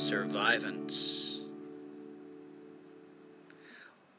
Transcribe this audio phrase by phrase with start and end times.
[0.00, 1.40] Survivance.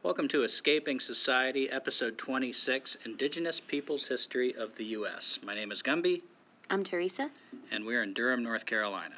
[0.03, 5.39] Welcome to Escaping Society, episode 26 Indigenous Peoples History of the U.S.
[5.43, 6.21] My name is Gumby,
[6.69, 7.31] I'm Teresa.
[7.71, 9.15] and we're in Durham, North Carolina.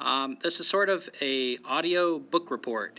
[0.00, 2.98] Um, this is sort of a audio book report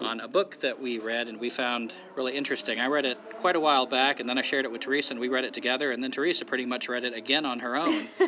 [0.00, 2.80] on a book that we read and we found really interesting.
[2.80, 5.20] I read it quite a while back, and then I shared it with Teresa, and
[5.20, 8.08] we read it together, and then Teresa pretty much read it again on her own.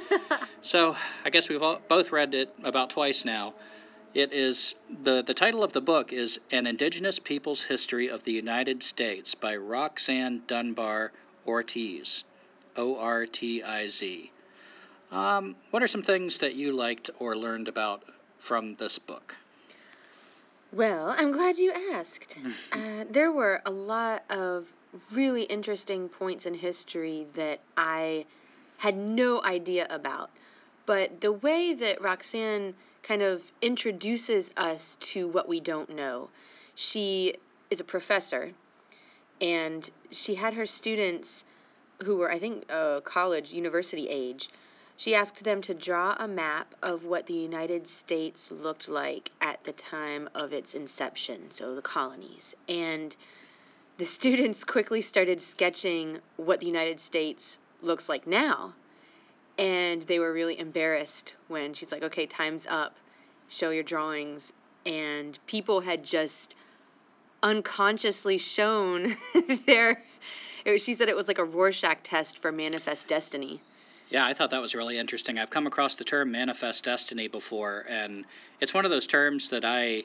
[0.61, 3.55] So I guess we've all, both read it about twice now.
[4.15, 8.33] It is the the title of the book is An Indigenous Peoples History of the
[8.33, 11.13] United States by Roxanne Dunbar
[11.47, 12.25] Ortiz,
[12.77, 14.33] O R T I Z.
[15.13, 18.03] Um, what are some things that you liked or learned about
[18.39, 19.37] from this book?
[20.73, 22.39] Well, I'm glad you asked.
[22.73, 24.73] Uh, there were a lot of
[25.13, 28.27] really interesting points in history that I
[28.79, 30.31] had no idea about.
[30.87, 36.29] But the way that Roxanne kind of introduces us to what we don't know,
[36.75, 37.35] she
[37.71, 38.53] is a professor,
[39.41, 41.45] and she had her students
[42.05, 44.49] who were, I think, uh, college, university age,
[44.97, 49.63] she asked them to draw a map of what the United States looked like at
[49.63, 52.57] the time of its inception, so the colonies.
[52.69, 53.15] And
[53.97, 58.75] the students quickly started sketching what the United States looks like now.
[59.59, 62.97] And they were really embarrassed when she's like, okay, time's up,
[63.49, 64.53] show your drawings.
[64.87, 66.55] And people had just
[67.43, 69.17] unconsciously shown
[69.67, 70.03] their.
[70.65, 73.61] it- She said it was like a Rorschach test for manifest destiny.
[74.11, 75.39] Yeah, I thought that was really interesting.
[75.39, 78.25] I've come across the term manifest destiny before, and
[78.59, 80.05] it's one of those terms that I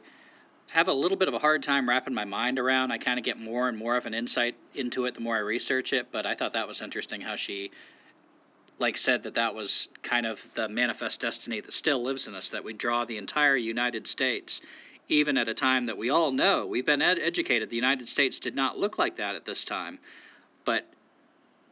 [0.67, 2.91] have a little bit of a hard time wrapping my mind around.
[2.91, 5.39] I kind of get more and more of an insight into it the more I
[5.39, 7.71] research it, but I thought that was interesting how she
[8.79, 12.51] like said that that was kind of the manifest destiny that still lives in us
[12.51, 14.61] that we draw the entire United States
[15.09, 18.39] even at a time that we all know we've been ed- educated the United States
[18.39, 19.99] did not look like that at this time
[20.65, 20.85] but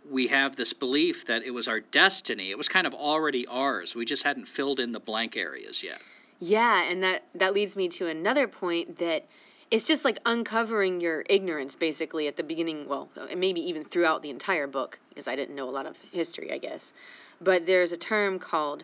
[0.09, 2.49] we have this belief that it was our destiny.
[2.49, 3.93] It was kind of already ours.
[3.95, 6.01] We just hadn't filled in the blank areas yet.
[6.39, 9.25] Yeah, and that that leads me to another point that
[9.71, 14.29] it's just like uncovering your ignorance basically at the beginning, well, maybe even throughout the
[14.29, 16.93] entire book because I didn't know a lot of history, I guess.
[17.39, 18.83] But there's a term called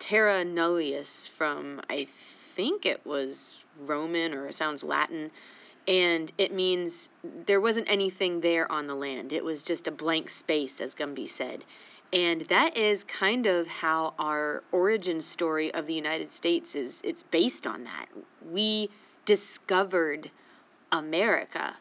[0.00, 2.08] terra nullius from I
[2.56, 5.30] think it was Roman or it sounds Latin
[5.86, 7.10] and it means
[7.46, 9.32] there wasn't anything there on the land.
[9.32, 11.64] It was just a blank space, as Gumby said.
[12.12, 17.02] And that is kind of how our origin story of the United States is.
[17.04, 18.06] It's based on that.
[18.50, 18.88] We
[19.24, 20.30] discovered
[20.92, 21.74] America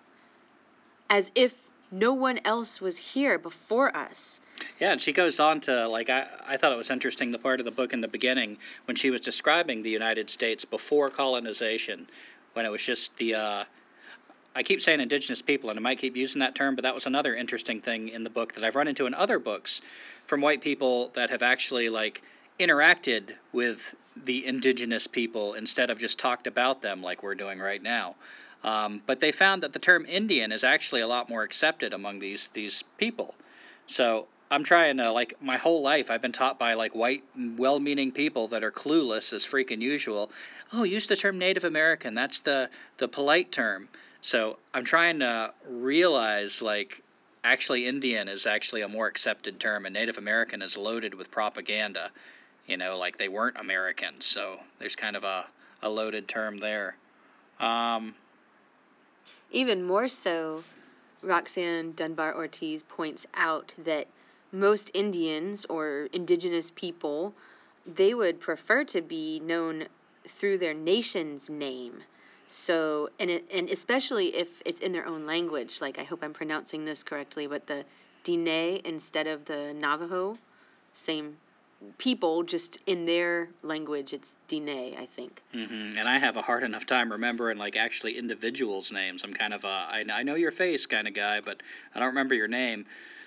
[1.10, 1.54] as if
[1.92, 4.42] no one else was here before us.
[4.80, 7.60] Yeah, and she goes on to like I, I thought it was interesting the part
[7.60, 12.08] of the book in the beginning when she was describing the United States before colonization,
[12.54, 13.64] when it was just the uh,
[14.56, 17.08] I keep saying indigenous people, and I might keep using that term, but that was
[17.08, 19.82] another interesting thing in the book that I've run into in other books
[20.26, 22.22] from white people that have actually like
[22.60, 27.82] interacted with the indigenous people instead of just talked about them like we're doing right
[27.82, 28.16] now.
[28.64, 32.20] Um, but they found that the term Indian is actually a lot more accepted among
[32.20, 33.36] these these people.
[33.88, 38.12] So I'm trying to like my whole life I've been taught by like white well-meaning
[38.12, 40.32] people that are clueless as freaking usual.
[40.72, 42.14] Oh, use the term Native American.
[42.14, 43.90] That's the the polite term.
[44.22, 47.02] So I'm trying to realize like
[47.44, 52.12] actually Indian is actually a more accepted term and Native American is loaded with propaganda.
[52.68, 54.26] You know, like they weren't Americans.
[54.26, 55.46] So there's kind of a,
[55.82, 56.96] a loaded term there.
[57.60, 58.16] Um,
[59.52, 60.64] Even more so,
[61.22, 64.08] Roxanne Dunbar Ortiz points out that
[64.52, 67.34] most Indians or indigenous people,
[67.86, 69.88] they would prefer to be known
[70.28, 72.02] through their nation's name.
[72.48, 76.34] So, and it, and especially if it's in their own language, like I hope I'm
[76.34, 77.84] pronouncing this correctly, but the
[78.24, 80.38] Diné instead of the Navajo,
[80.94, 81.38] same
[81.98, 85.42] people, just in their language, it's Diné, I think.
[85.54, 85.98] mm-hmm.
[85.98, 89.24] And I have a hard enough time remembering like actually individuals' names.
[89.24, 91.62] I'm kind of a I, I know your face kind of guy, but
[91.94, 92.86] I don't remember your name.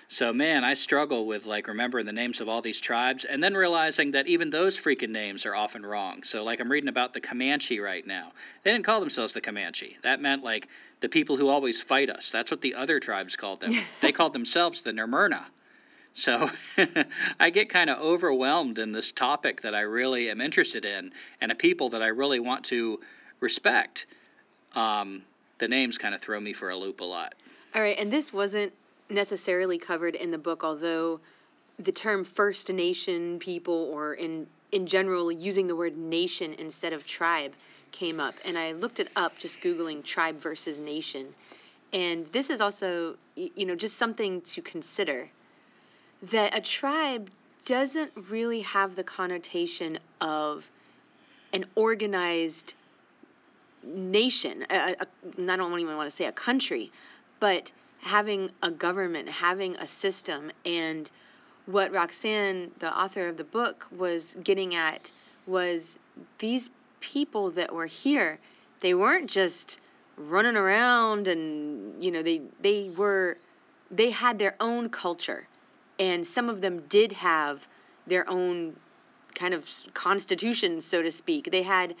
[0.09, 3.53] So man, I struggle with like remembering the names of all these tribes and then
[3.53, 6.23] realizing that even those freaking names are often wrong.
[6.23, 8.31] So like I'm reading about the Comanche right now.
[8.63, 9.97] They didn't call themselves the Comanche.
[10.03, 10.69] That meant like
[11.01, 12.31] the people who always fight us.
[12.31, 13.73] That's what the other tribes called them.
[14.01, 15.43] they called themselves the Nermurna.
[16.17, 16.49] So
[17.39, 21.51] I get kind of overwhelmed in this topic that I really am interested in and
[21.51, 22.99] a people that I really want to
[23.39, 24.07] respect.
[24.73, 25.21] Um,
[25.59, 27.35] the names kind of throw me for a loop a lot.
[27.75, 28.73] All right, and this wasn't
[29.11, 31.19] necessarily covered in the book, although
[31.77, 37.05] the term First Nation people, or in in general using the word nation instead of
[37.05, 37.53] tribe,
[37.91, 41.27] came up, and I looked it up just googling tribe versus nation,
[41.93, 45.29] and this is also you know just something to consider
[46.23, 47.29] that a tribe
[47.65, 50.69] doesn't really have the connotation of
[51.53, 52.73] an organized
[53.83, 54.65] nation.
[54.69, 55.07] A, a,
[55.51, 56.91] I don't even want to say a country,
[57.39, 60.51] but having a government, having a system.
[60.65, 61.09] And
[61.65, 65.11] what Roxanne, the author of the book, was getting at
[65.45, 65.97] was
[66.39, 68.39] these people that were here,
[68.81, 69.79] they weren't just
[70.17, 73.37] running around and you know they they were
[73.91, 75.47] they had their own culture
[75.99, 77.67] and some of them did have
[78.05, 78.75] their own
[79.35, 81.95] kind of constitutions so to speak they had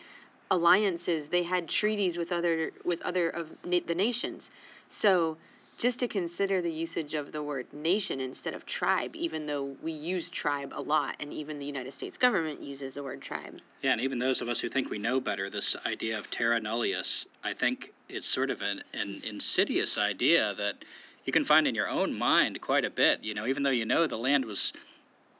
[0.49, 4.49] alliances they had treaties with other with other of na- the nations
[4.89, 5.37] so
[5.77, 9.91] just to consider the usage of the word nation instead of tribe, even though we
[9.91, 13.59] use tribe a lot, and even the United States government uses the word tribe.
[13.83, 16.59] Yeah, and even those of us who think we know better, this idea of terra
[16.59, 20.83] nullius, I think it's sort of an, an insidious idea that
[21.27, 23.23] you can find in your own mind quite a bit.
[23.23, 24.73] You know, even though you know the land was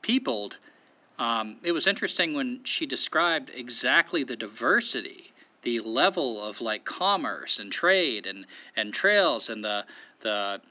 [0.03, 0.57] peopled,
[1.17, 5.31] um, it was interesting when she described exactly the diversity
[5.63, 8.45] the level of like commerce and trade and
[8.75, 9.85] and trails and the
[10.21, 10.61] the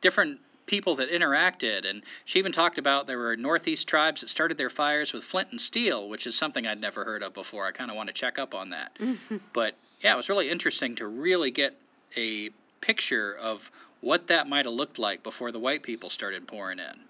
[0.00, 4.56] different people that interacted and she even talked about there were northeast tribes that started
[4.56, 7.72] their fires with flint and steel which is something i'd never heard of before i
[7.72, 8.96] kind of want to check up on that
[9.52, 11.76] but yeah it was really interesting to really get
[12.16, 12.48] a
[12.80, 13.70] picture of
[14.00, 17.00] what that might have looked like before the white people started pouring in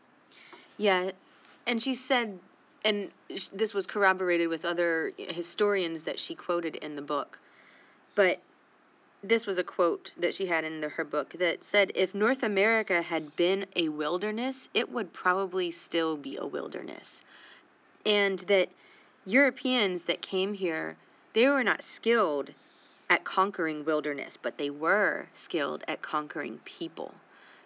[0.78, 1.10] yeah
[1.66, 2.38] and she said
[2.86, 3.10] and
[3.52, 7.40] this was corroborated with other historians that she quoted in the book.
[8.14, 8.40] But
[9.24, 12.44] this was a quote that she had in the, her book that said if North
[12.44, 17.24] America had been a wilderness, it would probably still be a wilderness.
[18.04, 18.68] And that
[19.24, 20.96] Europeans that came here,
[21.32, 22.52] they were not skilled
[23.08, 27.14] at conquering wilderness, but they were skilled at conquering people.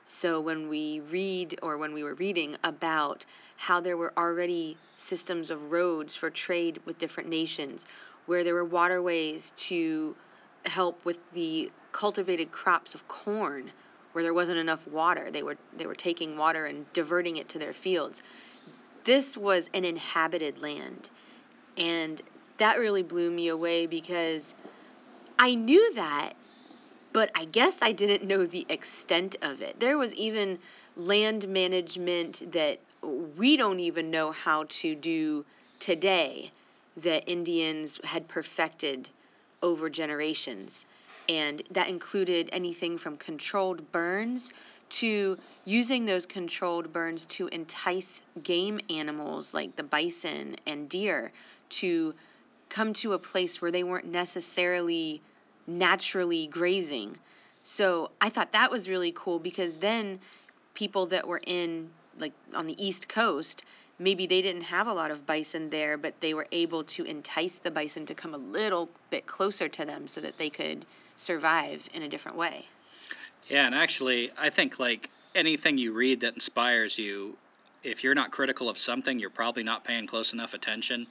[0.06, 3.24] So when we read, or when we were reading about
[3.56, 7.86] how there were already systems of roads for trade with different nations,
[8.26, 10.14] where there were waterways to
[10.66, 13.70] help with the cultivated crops of corn,
[14.12, 17.58] where there wasn't enough water, they were they were taking water and diverting it to
[17.58, 18.22] their fields.
[19.04, 21.08] This was an inhabited land,
[21.76, 22.20] and
[22.58, 24.54] that really blew me away because
[25.42, 26.34] I knew that,
[27.14, 29.80] but I guess I didn't know the extent of it.
[29.80, 30.58] There was even
[30.98, 32.78] land management that
[33.38, 35.46] we don't even know how to do
[35.78, 36.52] today
[36.98, 39.08] that Indians had perfected
[39.62, 40.84] over generations.
[41.26, 44.52] And that included anything from controlled burns
[44.90, 51.32] to using those controlled burns to entice game animals like the bison and deer
[51.70, 52.12] to
[52.68, 55.22] come to a place where they weren't necessarily
[55.66, 57.16] naturally grazing.
[57.62, 60.18] So I thought that was really cool because then
[60.74, 63.62] people that were in like on the east coast
[63.98, 67.58] maybe they didn't have a lot of bison there but they were able to entice
[67.58, 70.84] the bison to come a little bit closer to them so that they could
[71.16, 72.64] survive in a different way
[73.48, 77.36] yeah and actually i think like anything you read that inspires you
[77.82, 81.06] if you're not critical of something you're probably not paying close enough attention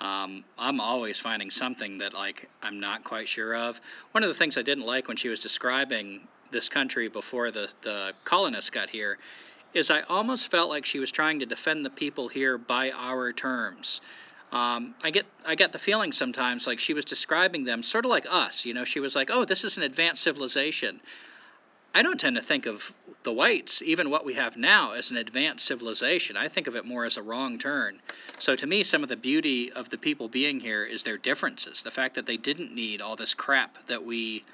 [0.00, 3.80] um, I'm always finding something that like I'm not quite sure of.
[4.12, 7.70] One of the things I didn't like when she was describing this country before the
[7.82, 9.18] the colonists got here
[9.74, 13.32] is I almost felt like she was trying to defend the people here by our
[13.32, 14.00] terms.
[14.52, 18.10] Um, I get I get the feeling sometimes like she was describing them sort of
[18.10, 18.64] like us.
[18.64, 21.00] You know, she was like, "Oh, this is an advanced civilization."
[21.94, 22.92] I don't tend to think of
[23.22, 26.36] the whites, even what we have now, as an advanced civilization.
[26.36, 28.00] I think of it more as a wrong turn.
[28.38, 31.82] So to me, some of the beauty of the people being here is their differences.
[31.82, 34.44] The fact that they didn't need all this crap that we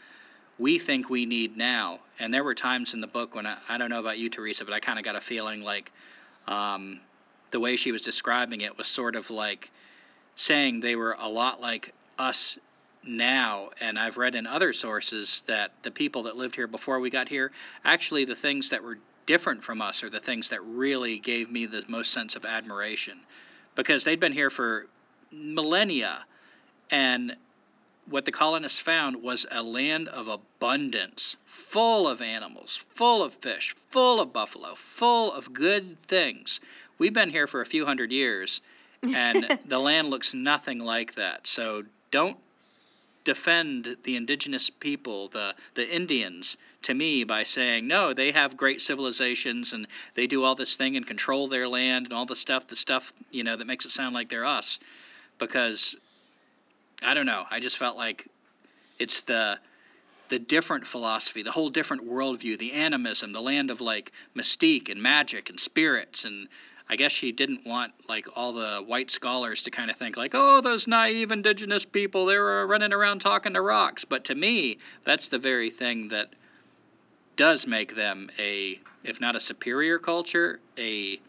[0.58, 2.00] we think we need now.
[2.18, 4.64] And there were times in the book when I, I don't know about you, Teresa,
[4.64, 5.92] but I kind of got a feeling like
[6.48, 7.00] um,
[7.50, 9.70] the way she was describing it was sort of like
[10.34, 12.58] saying they were a lot like us
[13.06, 13.70] now.
[13.80, 17.28] And I've read in other sources that the people that lived here before we got
[17.28, 17.52] here,
[17.84, 21.66] actually, the things that were different from us are the things that really gave me
[21.66, 23.18] the most sense of admiration
[23.74, 24.86] because they'd been here for
[25.32, 26.24] millennia
[26.90, 27.36] and
[28.08, 33.74] what the colonists found was a land of abundance, full of animals, full of fish,
[33.90, 36.60] full of buffalo, full of good things.
[36.98, 38.60] We've been here for a few hundred years,
[39.02, 41.48] and the land looks nothing like that.
[41.48, 41.82] So
[42.12, 42.38] don't
[43.26, 48.80] defend the indigenous people, the the Indians, to me by saying no, they have great
[48.80, 52.68] civilizations and they do all this thing and control their land and all the stuff,
[52.68, 54.78] the stuff you know that makes it sound like they're us,
[55.38, 55.96] because
[57.02, 57.44] I don't know.
[57.50, 58.26] I just felt like
[58.98, 59.58] it's the
[60.28, 65.02] the different philosophy, the whole different worldview, the animism, the land of like mystique and
[65.02, 66.48] magic and spirits and
[66.88, 70.32] I guess she didn't want like all the white scholars to kind of think like,
[70.34, 74.04] oh, those naive indigenous people, they were uh, running around talking to rocks.
[74.04, 76.28] But to me, that's the very thing that
[77.34, 81.20] does make them a, if not a superior culture, a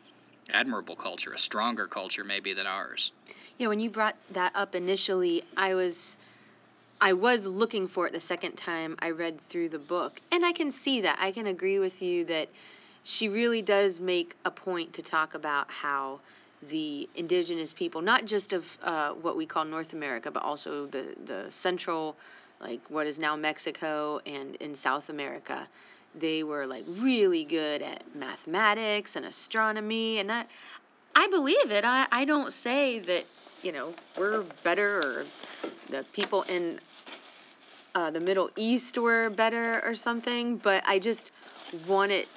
[0.53, 3.11] admirable culture, a stronger culture maybe than ours.
[3.57, 6.17] Yeah, when you brought that up initially, I was
[6.99, 10.19] I was looking for it the second time I read through the book.
[10.31, 11.17] And I can see that.
[11.19, 12.49] I can agree with you that
[13.07, 16.19] she really does make a point to talk about how
[16.69, 21.05] the indigenous people, not just of uh, what we call North America, but also the,
[21.25, 22.17] the central,
[22.59, 25.65] like what is now Mexico and in South America,
[26.19, 30.19] they were like really good at mathematics and astronomy.
[30.19, 30.43] And I,
[31.15, 31.85] I believe it.
[31.85, 33.25] I, I don't say that
[33.63, 35.27] you know, we're better or
[35.89, 36.77] the people in
[37.95, 41.31] uh, the Middle East were better or something, but I just
[41.71, 42.27] want it.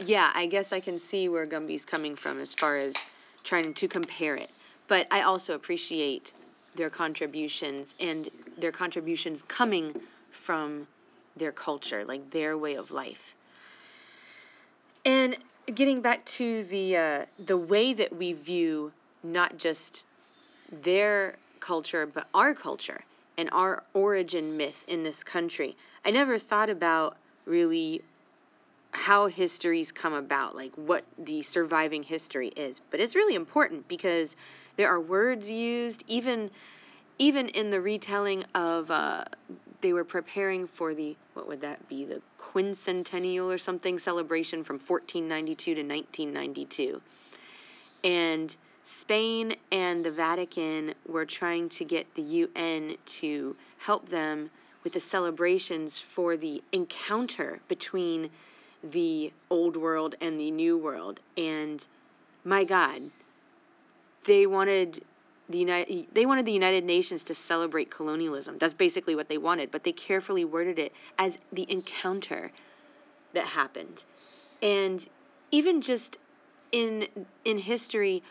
[0.00, 2.94] Yeah, I guess I can see where Gumby's coming from as far as
[3.44, 4.50] trying to compare it.
[4.88, 6.32] But I also appreciate
[6.74, 9.94] their contributions and their contributions coming
[10.30, 10.86] from
[11.36, 13.34] their culture, like their way of life.
[15.04, 20.04] And getting back to the uh, the way that we view not just
[20.70, 23.02] their culture, but our culture
[23.38, 25.76] and our origin myth in this country.
[26.04, 28.02] I never thought about really
[28.92, 32.80] how histories come about, like what the surviving history is.
[32.90, 34.36] But it's really important because
[34.76, 36.50] there are words used, even
[37.18, 39.24] even in the retelling of uh,
[39.80, 44.76] they were preparing for the what would that be the quincentennial or something celebration from
[44.76, 47.00] 1492 to 1992,
[48.04, 54.50] and Spain and the Vatican were trying to get the UN to help them
[54.84, 58.28] with the celebrations for the encounter between
[58.82, 61.20] the old world and the new world.
[61.36, 61.84] And
[62.44, 63.02] my God,
[64.24, 65.04] they wanted
[65.48, 68.58] the United they wanted the United Nations to celebrate colonialism.
[68.58, 72.52] That's basically what they wanted, but they carefully worded it as the encounter
[73.34, 74.04] that happened.
[74.62, 75.06] And
[75.50, 76.18] even just
[76.70, 77.06] in
[77.44, 78.22] in history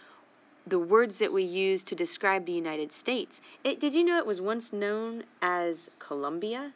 [0.67, 3.41] the words that we use to describe the United States.
[3.63, 6.71] It, did you know it was once known as Columbia?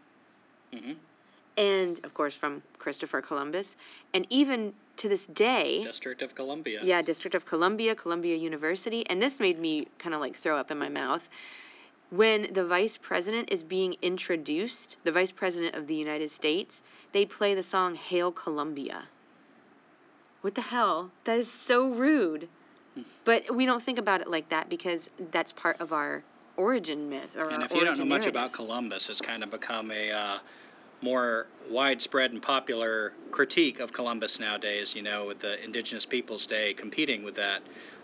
[0.74, 0.94] Mm-hmm.
[1.58, 3.78] And of course, from Christopher Columbus.
[4.14, 6.82] And even to this day, District of Columbia.
[6.84, 9.08] Yeah, District of Columbia, Columbia University.
[9.08, 11.28] And this made me kind of like throw up in my mouth.
[12.12, 16.84] When the vice president is being introduced, the vice president of the United States,
[17.14, 19.04] they play the song Hail Columbia.
[20.42, 21.10] What the hell?
[21.24, 22.48] That is so rude.
[23.24, 26.24] But we don't think about it like that because that's part of our
[26.58, 29.92] origin myth or and if you don't know much about Columbus, it's kind of become
[29.92, 30.38] a uh,
[31.02, 34.96] more widespread and popular critique of Columbus nowadays.
[34.96, 37.62] You know, with the Indigenous Peoples Day competing with that.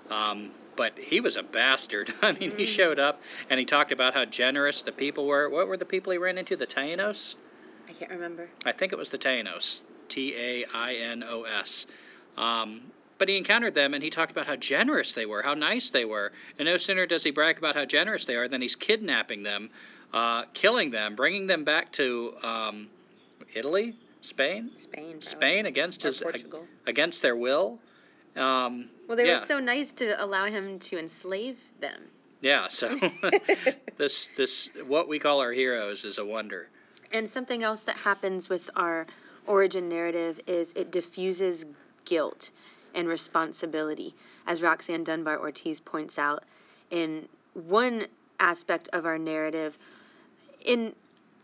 [0.09, 2.13] Um, but he was a bastard.
[2.21, 2.67] I mean, he Mm.
[2.67, 5.49] showed up and he talked about how generous the people were.
[5.49, 6.55] What were the people he ran into?
[6.55, 7.35] The Taínos?
[7.89, 8.49] I can't remember.
[8.65, 9.79] I think it was the Taínos.
[10.07, 11.85] T A I N O S.
[12.37, 12.81] Um,
[13.17, 16.05] but he encountered them and he talked about how generous they were, how nice they
[16.05, 16.31] were.
[16.57, 19.69] And no sooner does he brag about how generous they are than he's kidnapping them,
[20.13, 22.89] uh, killing them, bringing them back to um,
[23.53, 25.03] Italy, Spain, Spain.
[25.03, 25.21] probably.
[25.21, 26.65] Spain against Or his Portugal.
[26.85, 27.79] against their will.
[28.35, 29.39] Um, Well, they yeah.
[29.39, 32.01] were so nice to allow him to enslave them.
[32.41, 32.67] yeah.
[32.69, 32.95] So
[33.97, 36.67] this this what we call our heroes is a wonder.
[37.11, 39.05] And something else that happens with our
[39.47, 41.65] origin narrative is it diffuses
[42.05, 42.51] guilt
[42.95, 44.13] and responsibility.
[44.47, 46.43] As Roxanne Dunbar Ortiz points out,
[46.89, 48.07] in one
[48.39, 49.77] aspect of our narrative,
[50.65, 50.95] in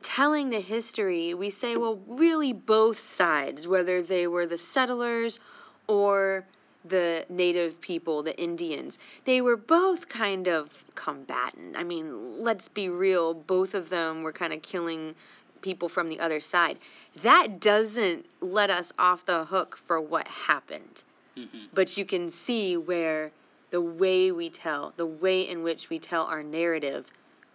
[0.03, 5.39] telling the history, we say, well, really both sides, whether they were the settlers
[5.87, 6.45] or
[6.85, 11.75] the native people, the Indians, they were both kind of combatant.
[11.75, 15.15] I mean, let's be real, both of them were kind of killing
[15.61, 16.77] people from the other side.
[17.23, 21.03] That doesn't let us off the hook for what happened.
[21.35, 21.65] Mm-hmm.
[21.73, 23.31] But you can see where
[23.71, 27.05] the way we tell, the way in which we tell our narrative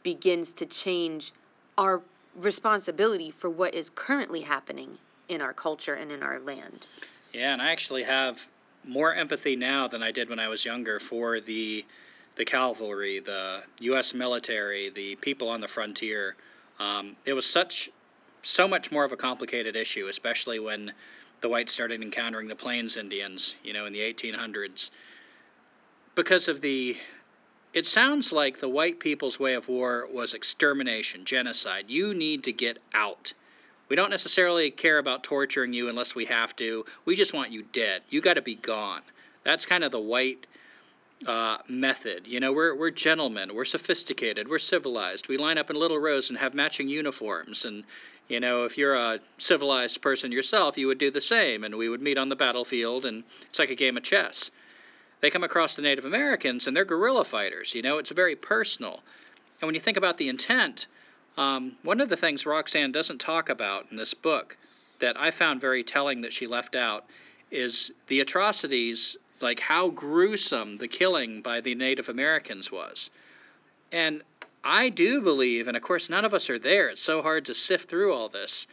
[0.03, 1.33] begins to change
[1.83, 2.01] our
[2.37, 4.97] responsibility for what is currently happening
[5.29, 6.87] in our culture and in our land.
[7.33, 8.41] Yeah, and I actually have
[8.85, 11.85] more empathy now than I did when I was younger for the
[12.35, 14.15] the cavalry, the U.S.
[14.15, 16.35] military, the people on the frontier.
[16.81, 17.91] Um, it was such
[18.43, 20.93] so much more of a complicated issue, especially when
[21.43, 24.91] the whites started encountering the Plains Indians, you know, in the 1800s,
[26.15, 26.97] because of the.
[27.75, 31.87] It sounds like the white people's way of war was extermination, genocide.
[31.89, 33.33] You need to get out.
[33.89, 36.85] We don't necessarily care about torturing you unless we have to.
[37.05, 38.03] We just want you dead.
[38.11, 39.03] You got to be gone.
[39.45, 40.47] That's kind of the white
[41.27, 42.27] uh, method.
[42.27, 45.29] You know, we're we're gentlemen, we're sophisticated, we're civilized.
[45.29, 47.65] We line up in little rows and have matching uniforms.
[47.65, 47.85] And
[48.29, 51.65] you know, if you're a civilized person yourself, you would do the same.
[51.65, 54.51] And we would meet on the battlefield, and it's like a game of chess.
[55.23, 57.75] They come across the Native Americans, and they're guerrilla fighters.
[57.75, 59.01] You know, it's very personal.
[59.61, 60.89] And when you think about the intent,
[61.39, 64.57] um, one of the things Roxanne doesn't talk about in this book
[64.99, 67.07] that I found very telling that she left out
[67.53, 73.11] is the atrocities like how gruesome the killing by the Native Americans was.
[73.93, 74.23] And
[74.65, 77.55] I do believe, and of course none of us are there, it's so hard to
[77.55, 78.67] sift through all this,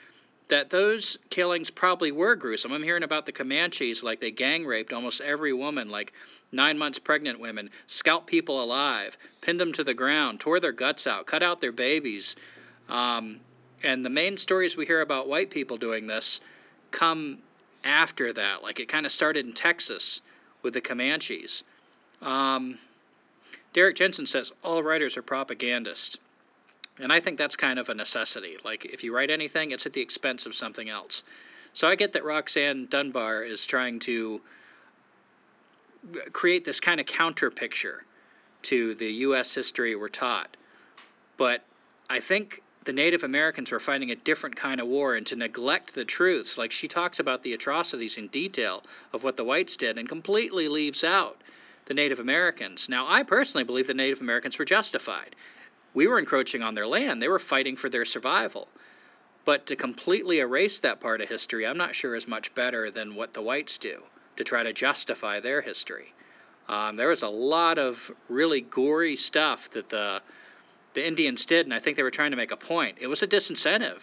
[0.47, 2.71] that those killings probably were gruesome.
[2.71, 6.13] I'm hearing about the Comanches, like they gang raped almost every woman, like
[6.51, 11.07] nine months pregnant women, scalped people alive, pinned them to the ground, tore their guts
[11.07, 12.35] out, cut out their babies.
[12.87, 13.39] Um,
[13.83, 16.41] and the main stories we hear about white people doing this
[16.91, 17.39] come
[17.83, 18.63] after that.
[18.63, 20.21] Like it kind of started in Texas
[20.63, 21.63] with the Comanches.
[22.21, 22.77] Um,
[23.73, 26.17] Derrick Jensen says all writers are propagandists.
[26.99, 28.57] And I think that's kind of a necessity.
[28.65, 31.23] Like, if you write anything, it's at the expense of something else.
[31.73, 34.41] So I get that Roxanne Dunbar is trying to
[36.31, 38.03] create this kind of counter picture
[38.63, 39.53] to the U.S.
[39.53, 40.55] history we're taught.
[41.37, 41.63] But
[42.09, 45.93] I think the Native Americans were fighting a different kind of war, and to neglect
[45.93, 48.83] the truths, like she talks about the atrocities in detail
[49.13, 51.41] of what the whites did, and completely leaves out
[51.85, 52.89] the Native Americans.
[52.89, 55.35] Now, I personally believe the Native Americans were justified.
[55.93, 58.67] We were encroaching on their land, they were fighting for their survival.
[59.45, 63.15] But to completely erase that part of history, I'm not sure is much better than
[63.15, 64.03] what the whites do
[64.39, 66.13] to try to justify their history.
[66.69, 70.21] Um, there was a lot of really gory stuff that the
[70.95, 72.97] the Indians did, and I think they were trying to make a point.
[72.99, 73.99] It was a disincentive.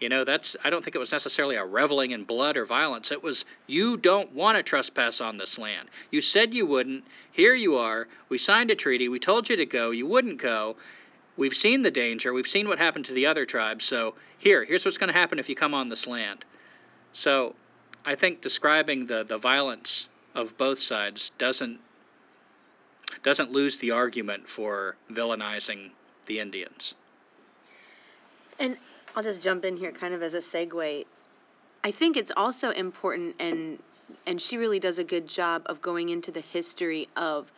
[0.00, 3.12] You know, that's I don't think it was necessarily a reveling in blood or violence.
[3.12, 5.88] It was you don't want to trespass on this land.
[6.10, 7.04] You said you wouldn't.
[7.30, 8.08] Here you are.
[8.30, 9.08] We signed a treaty.
[9.08, 9.90] We told you to go.
[9.90, 10.76] You wouldn't go.
[11.36, 12.32] We've seen the danger.
[12.32, 13.84] We've seen what happened to the other tribes.
[13.84, 16.44] So here, here's what's going to happen if you come on this land.
[17.12, 17.54] So
[18.04, 21.80] I think describing the the violence of both sides doesn't
[23.22, 25.90] doesn't lose the argument for villainizing
[26.26, 26.94] the Indians.
[28.58, 28.76] And
[29.14, 31.06] I'll just jump in here kind of as a segue.
[31.82, 33.78] I think it's also important and
[34.26, 37.50] and she really does a good job of going into the history of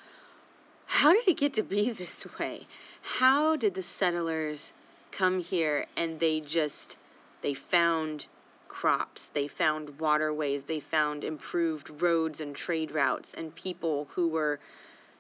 [0.87, 2.67] how did it get to be this way?
[3.03, 4.73] How did the settlers
[5.11, 6.97] come here and they just
[7.43, 8.27] they found
[8.69, 14.61] crops, they found waterways, they found improved roads and trade routes and people who were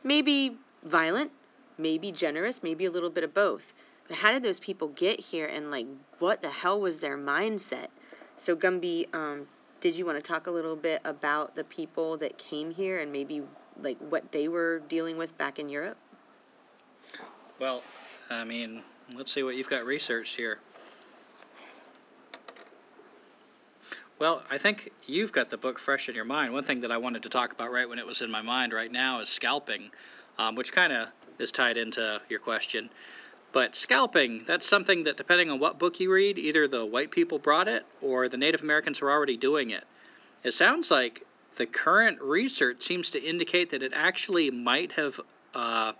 [0.05, 1.31] maybe violent,
[1.79, 3.75] maybe generous, maybe a little bit of both.
[4.09, 5.87] But how did those people get here and like
[6.19, 7.89] what the hell was their mindset?
[8.37, 9.47] So Gumby, um,
[9.81, 13.13] did you want to talk a little bit about the people that came here and
[13.13, 13.43] maybe
[13.83, 15.97] like what they were dealing with back in Europe?
[17.59, 17.83] Well,
[18.31, 18.83] I mean,
[19.15, 20.59] let's see what you've got researched here.
[24.19, 26.55] Well, I think you've got the book fresh in your mind.
[26.55, 28.73] One thing that I wanted to talk about right when it was in my mind
[28.73, 29.91] right now is scalping,
[30.39, 32.89] um, which kind of is tied into your question.
[33.53, 37.39] But scalping, that's something that, depending on what book you read, either the white people
[37.39, 39.85] brought it or the Native Americans were already doing it.
[40.43, 41.27] It sounds like
[41.57, 45.21] the current research seems to indicate that it actually might have
[45.55, 45.93] uh,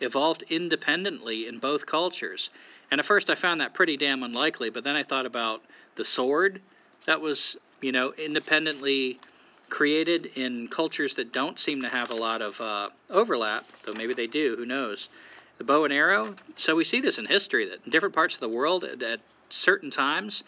[0.00, 2.50] evolved independently in both cultures.
[2.90, 5.62] And at first I found that pretty damn unlikely, but then I thought about
[5.94, 6.60] the sword
[7.06, 9.18] that was, you know, independently
[9.68, 14.14] created in cultures that don't seem to have a lot of uh, overlap, though maybe
[14.14, 15.08] they do, who knows.
[15.58, 18.40] The bow and arrow, so we see this in history that in different parts of
[18.40, 20.44] the world at, at certain times,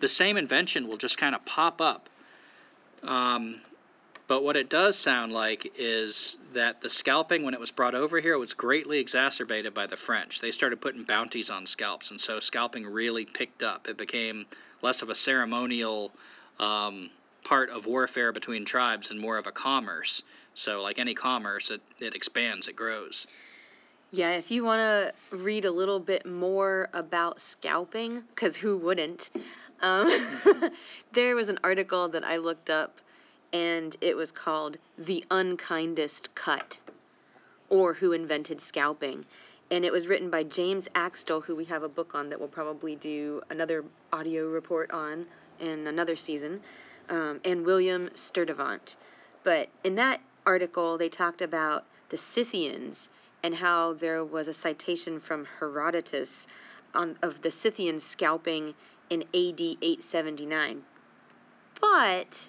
[0.00, 2.08] the same invention will just kind of pop up.
[3.02, 3.60] Um,
[4.30, 8.20] But what it does sound like is that the scalping, when it was brought over
[8.20, 10.40] here, was greatly exacerbated by the French.
[10.40, 13.88] They started putting bounties on scalps, and so scalping really picked up.
[13.88, 14.46] It became
[14.82, 16.12] less of a ceremonial
[16.60, 17.10] um,
[17.42, 20.22] part of warfare between tribes and more of a commerce.
[20.54, 23.26] So, like any commerce, it, it expands, it grows.
[24.12, 29.30] Yeah, if you want to read a little bit more about scalping, because who wouldn't,
[29.80, 30.08] um,
[31.14, 33.00] there was an article that I looked up
[33.52, 36.78] and it was called The Unkindest Cut,
[37.68, 39.24] or Who Invented Scalping.
[39.70, 42.48] And it was written by James Axtell, who we have a book on that we'll
[42.48, 45.26] probably do another audio report on
[45.60, 46.60] in another season,
[47.08, 48.96] um, and William Sturtevant.
[49.44, 53.08] But in that article, they talked about the Scythians
[53.42, 56.46] and how there was a citation from Herodotus
[56.94, 58.74] on, of the Scythians scalping
[59.08, 60.82] in AD 879.
[61.80, 62.48] But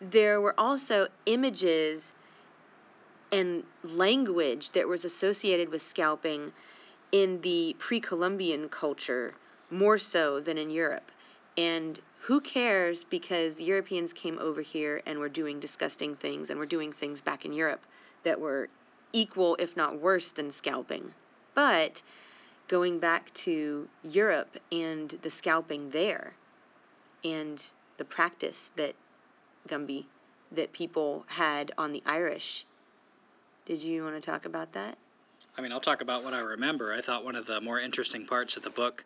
[0.00, 2.12] there were also images
[3.30, 6.52] and language that was associated with scalping
[7.12, 9.34] in the pre Columbian culture
[9.70, 11.10] more so than in Europe.
[11.56, 16.66] And who cares because Europeans came over here and were doing disgusting things and were
[16.66, 17.80] doing things back in Europe
[18.22, 18.68] that were
[19.12, 21.12] equal, if not worse, than scalping.
[21.54, 22.02] But
[22.68, 26.34] going back to Europe and the scalping there
[27.24, 27.64] and
[27.96, 28.94] the practice that
[29.68, 30.06] Gumby
[30.52, 32.64] that people had on the Irish.
[33.66, 34.96] Did you want to talk about that?
[35.56, 36.92] I mean, I'll talk about what I remember.
[36.92, 39.04] I thought one of the more interesting parts of the book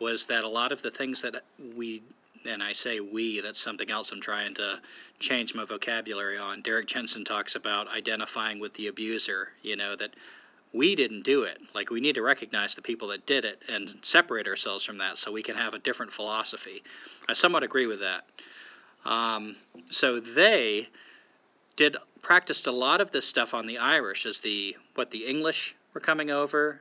[0.00, 1.42] was that a lot of the things that
[1.76, 2.02] we,
[2.46, 4.80] and I say we, that's something else I'm trying to
[5.18, 6.62] change my vocabulary on.
[6.62, 10.10] Derrick Jensen talks about identifying with the abuser, you know, that
[10.72, 11.58] we didn't do it.
[11.74, 15.18] Like, we need to recognize the people that did it and separate ourselves from that
[15.18, 16.82] so we can have a different philosophy.
[17.28, 18.24] I somewhat agree with that.
[19.04, 19.56] Um,
[19.90, 20.88] so they
[21.76, 25.74] did practiced a lot of this stuff on the Irish as the what the English
[25.94, 26.80] were coming over.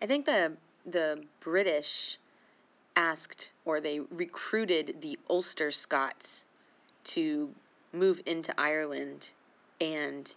[0.00, 0.52] I think the
[0.86, 2.18] the British
[2.96, 6.44] asked or they recruited the Ulster Scots
[7.04, 7.50] to
[7.92, 9.30] move into Ireland
[9.80, 10.32] and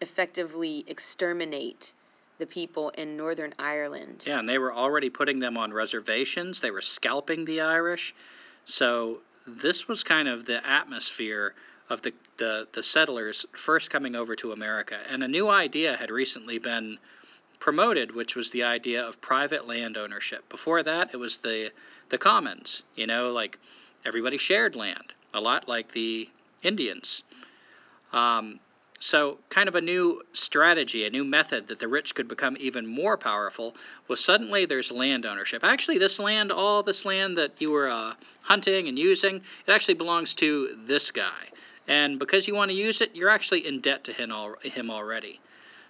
[0.00, 1.92] effectively exterminate
[2.38, 4.24] the people in Northern Ireland.
[4.26, 6.60] Yeah, and they were already putting them on reservations.
[6.60, 8.14] They were scalping the Irish.
[8.64, 9.20] So
[9.58, 11.54] this was kind of the atmosphere
[11.88, 14.98] of the, the, the settlers first coming over to America.
[15.08, 16.98] And a new idea had recently been
[17.58, 20.48] promoted, which was the idea of private land ownership.
[20.48, 21.70] Before that, it was the
[22.08, 22.82] the commons.
[22.96, 23.58] You know, like
[24.04, 26.28] everybody shared land, a lot like the
[26.62, 27.22] Indians.
[28.12, 28.58] Um,
[29.02, 32.86] so, kind of a new strategy, a new method that the rich could become even
[32.86, 33.74] more powerful
[34.08, 35.64] was suddenly there's land ownership.
[35.64, 39.94] Actually, this land, all this land that you were uh, hunting and using, it actually
[39.94, 41.48] belongs to this guy.
[41.88, 44.30] And because you want to use it, you're actually in debt to him,
[44.62, 45.40] him already.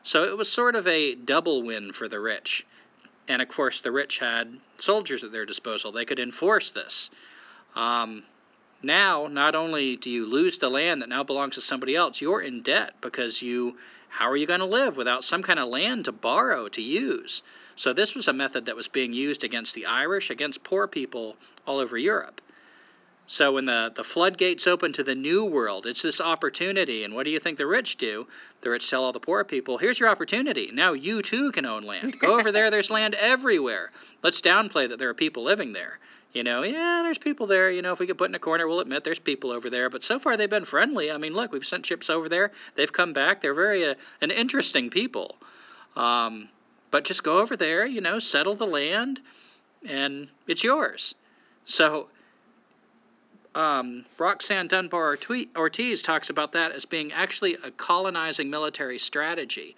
[0.05, 2.65] So it was sort of a double win for the rich.
[3.27, 5.91] And of course, the rich had soldiers at their disposal.
[5.91, 7.11] They could enforce this.
[7.75, 8.23] Um,
[8.83, 12.41] now not only do you lose the land that now belongs to somebody else, you're
[12.41, 13.77] in debt because you
[14.09, 17.43] how are you going to live without some kind of land to borrow to use?
[17.77, 21.37] So this was a method that was being used against the Irish, against poor people
[21.65, 22.41] all over Europe.
[23.29, 27.05] So when the, the floodgates open to the new world, it's this opportunity.
[27.05, 28.27] And what do you think the rich do?
[28.63, 30.71] The rich tell all the poor people, here's your opportunity.
[30.73, 32.19] Now you too can own land.
[32.19, 33.93] Go over there, there's land everywhere.
[34.25, 36.01] Let's downplay that there are people living there.
[36.33, 37.71] You know, yeah, there's people there.
[37.71, 39.91] You know, if we get put in a corner, we'll admit there's people over there.
[39.91, 41.11] But so far, they've been friendly.
[41.11, 42.53] I mean, look, we've sent ships over there.
[42.77, 43.41] They've come back.
[43.41, 45.37] They're very uh, an interesting people.
[45.97, 46.49] Um,
[46.93, 49.21] but just go over there, you know, settle the land,
[49.89, 51.15] and it's yours.
[51.67, 52.09] So,
[53.55, 55.19] um, Roxanne Dunbar
[55.57, 59.75] Ortiz talks about that as being actually a colonizing military strategy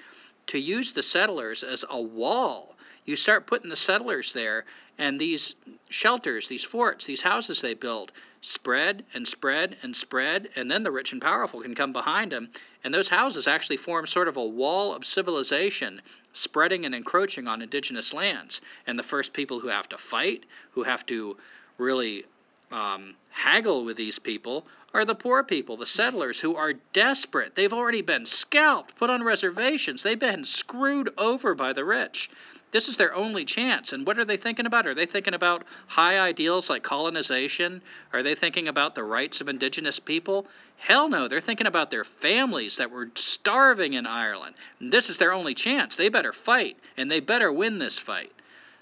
[0.48, 2.74] to use the settlers as a wall.
[3.04, 4.64] You start putting the settlers there,
[4.98, 5.54] and these
[5.88, 10.90] shelters, these forts, these houses they build spread and spread and spread, and then the
[10.90, 12.50] rich and powerful can come behind them.
[12.84, 17.62] And those houses actually form sort of a wall of civilization spreading and encroaching on
[17.62, 18.60] indigenous lands.
[18.86, 21.36] And the first people who have to fight, who have to
[21.78, 22.24] really
[22.70, 27.54] um, haggle with these people, are the poor people, the settlers, who are desperate.
[27.54, 32.30] They've already been scalped, put on reservations, they've been screwed over by the rich.
[32.72, 33.92] This is their only chance.
[33.92, 34.86] And what are they thinking about?
[34.86, 37.82] Are they thinking about high ideals like colonization?
[38.14, 40.46] Are they thinking about the rights of indigenous people?
[40.78, 44.54] Hell no, they're thinking about their families that were starving in Ireland.
[44.80, 45.96] And this is their only chance.
[45.96, 48.32] They better fight, and they better win this fight.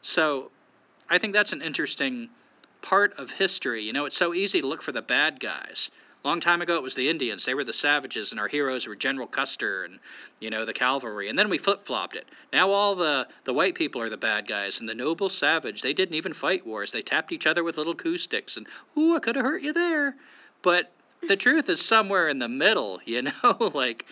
[0.03, 0.53] So
[1.09, 2.31] I think that's an interesting
[2.83, 3.85] part of history.
[3.85, 5.91] You know, it's so easy to look for the bad guys.
[6.23, 7.47] Long time ago, it was the Indians.
[7.47, 9.99] They were the savages, and our heroes were General Custer and,
[10.39, 11.31] you know, the cavalry.
[11.31, 12.29] And then we flip flopped it.
[12.53, 15.95] Now all the, the white people are the bad guys, and the noble savage, they
[15.95, 16.93] didn't even fight wars.
[16.93, 18.67] They tapped each other with little coup sticks, and,
[18.99, 20.15] ooh, I could have hurt you there.
[20.61, 20.93] But
[21.27, 23.71] the truth is somewhere in the middle, you know?
[23.73, 24.05] like,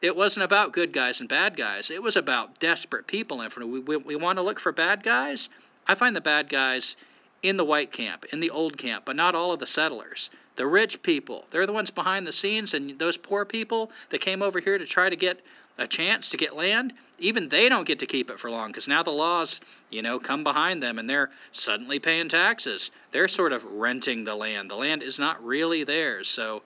[0.00, 1.90] it wasn't about good guys and bad guys.
[1.90, 3.42] It was about desperate people.
[3.42, 5.50] And if we, we, we want to look for bad guys,
[5.86, 6.96] I find the bad guys
[7.42, 10.30] in the white camp, in the old camp, but not all of the settlers.
[10.56, 14.42] The rich people, they're the ones behind the scenes, and those poor people that came
[14.42, 15.40] over here to try to get
[15.78, 18.86] a chance to get land, even they don't get to keep it for long because
[18.86, 22.90] now the laws, you know, come behind them and they're suddenly paying taxes.
[23.12, 24.70] They're sort of renting the land.
[24.70, 26.28] The land is not really theirs.
[26.28, 26.62] So,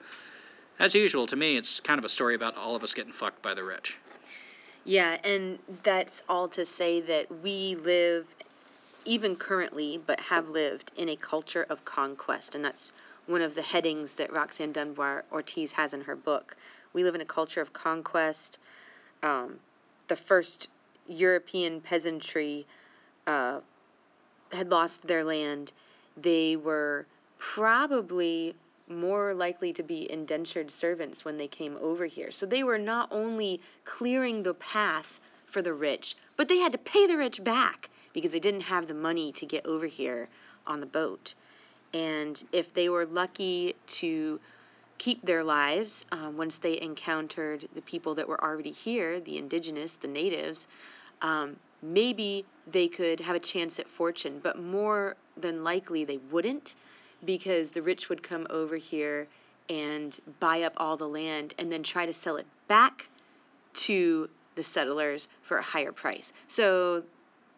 [0.79, 3.41] as usual, to me, it's kind of a story about all of us getting fucked
[3.41, 3.97] by the rich.
[4.83, 8.27] Yeah, and that's all to say that we live,
[9.05, 12.55] even currently, but have lived in a culture of conquest.
[12.55, 12.93] And that's
[13.27, 16.57] one of the headings that Roxanne Dunbar Ortiz has in her book.
[16.93, 18.57] We live in a culture of conquest.
[19.23, 19.59] Um,
[20.07, 20.67] the first
[21.07, 22.65] European peasantry
[23.27, 23.59] uh,
[24.51, 25.71] had lost their land.
[26.17, 27.05] They were
[27.37, 28.55] probably
[28.87, 32.31] more likely to be indentured servants when they came over here.
[32.31, 36.77] So they were not only clearing the path for the rich, but they had to
[36.77, 40.29] pay the rich back because they didn't have the money to get over here
[40.65, 41.35] on the boat.
[41.93, 44.39] And if they were lucky to
[44.97, 49.93] keep their lives um, once they encountered the people that were already here, the indigenous,
[49.93, 50.65] the natives,
[51.21, 56.75] um, maybe they could have a chance at fortune, but more than likely they wouldn't
[57.25, 59.27] because the rich would come over here
[59.69, 63.09] and buy up all the land and then try to sell it back
[63.73, 66.31] to the settlers for a higher price.
[66.47, 67.03] So,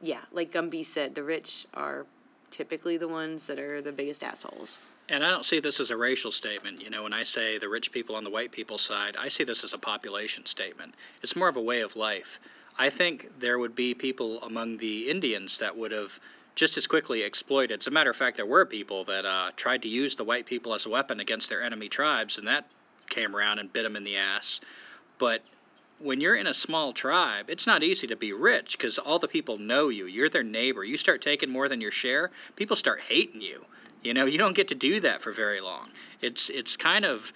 [0.02, 2.06] yeah, like Gumby said, the rich are
[2.52, 4.78] typically the ones that are the biggest assholes.
[5.10, 6.82] And I don't see this as a racial statement.
[6.82, 9.44] You know, when I say the rich people on the white people's side, I see
[9.44, 10.96] this as a population statement.
[11.24, 12.40] It's more of a way of life.
[12.78, 16.20] I think there would be people among the Indians that would have
[16.56, 17.80] just as quickly exploited.
[17.80, 20.46] As a matter of fact, there were people that uh, tried to use the white
[20.46, 22.68] people as a weapon against their enemy tribes, and that
[23.10, 24.60] came around and bit them in the ass.
[25.20, 25.42] But
[26.00, 29.28] when you're in a small tribe, it's not easy to be rich because all the
[29.28, 30.06] people know you.
[30.06, 30.84] You're their neighbor.
[30.84, 33.66] You start taking more than your share, people start hating you.
[34.04, 35.90] You know, you don't get to do that for very long.
[36.22, 37.32] It's it's kind of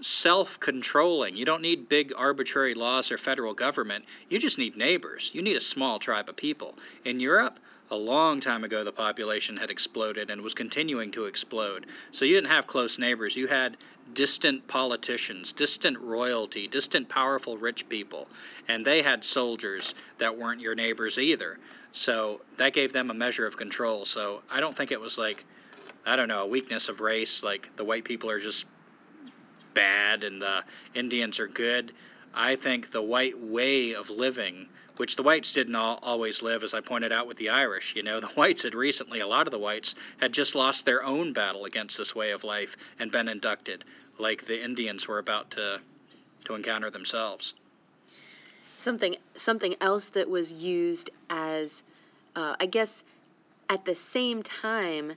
[0.00, 1.36] self-controlling.
[1.36, 4.04] You don't need big arbitrary laws or federal government.
[4.28, 5.30] You just need neighbors.
[5.32, 6.76] You need a small tribe of people.
[7.04, 11.86] In Europe, a long time ago the population had exploded and was continuing to explode.
[12.12, 13.36] So you didn't have close neighbors.
[13.36, 13.76] You had
[14.12, 18.28] distant politicians, distant royalty, distant powerful rich people,
[18.68, 21.58] and they had soldiers that weren't your neighbors either.
[21.92, 24.04] So that gave them a measure of control.
[24.04, 25.44] So I don't think it was like
[26.06, 28.66] I don't know, a weakness of race like the white people are just
[29.72, 30.62] bad and the
[30.94, 31.92] Indians are good.
[32.34, 36.72] I think the white way of living which the whites didn't all, always live, as
[36.72, 37.96] I pointed out with the Irish.
[37.96, 41.02] You know, the whites had recently, a lot of the whites had just lost their
[41.02, 43.84] own battle against this way of life and been inducted,
[44.18, 45.80] like the Indians were about to
[46.44, 47.54] to encounter themselves.
[48.78, 51.82] Something something else that was used as,
[52.36, 53.02] uh, I guess,
[53.70, 55.14] at the same time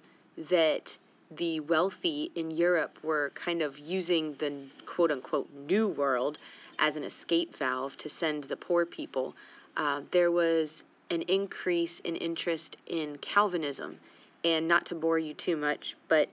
[0.50, 0.98] that
[1.30, 4.54] the wealthy in Europe were kind of using the
[4.86, 6.40] quote unquote new world
[6.80, 9.36] as an escape valve to send the poor people
[9.78, 14.00] uh, there was an increase in interest in Calvinism.
[14.44, 16.30] And not to bore you too much, but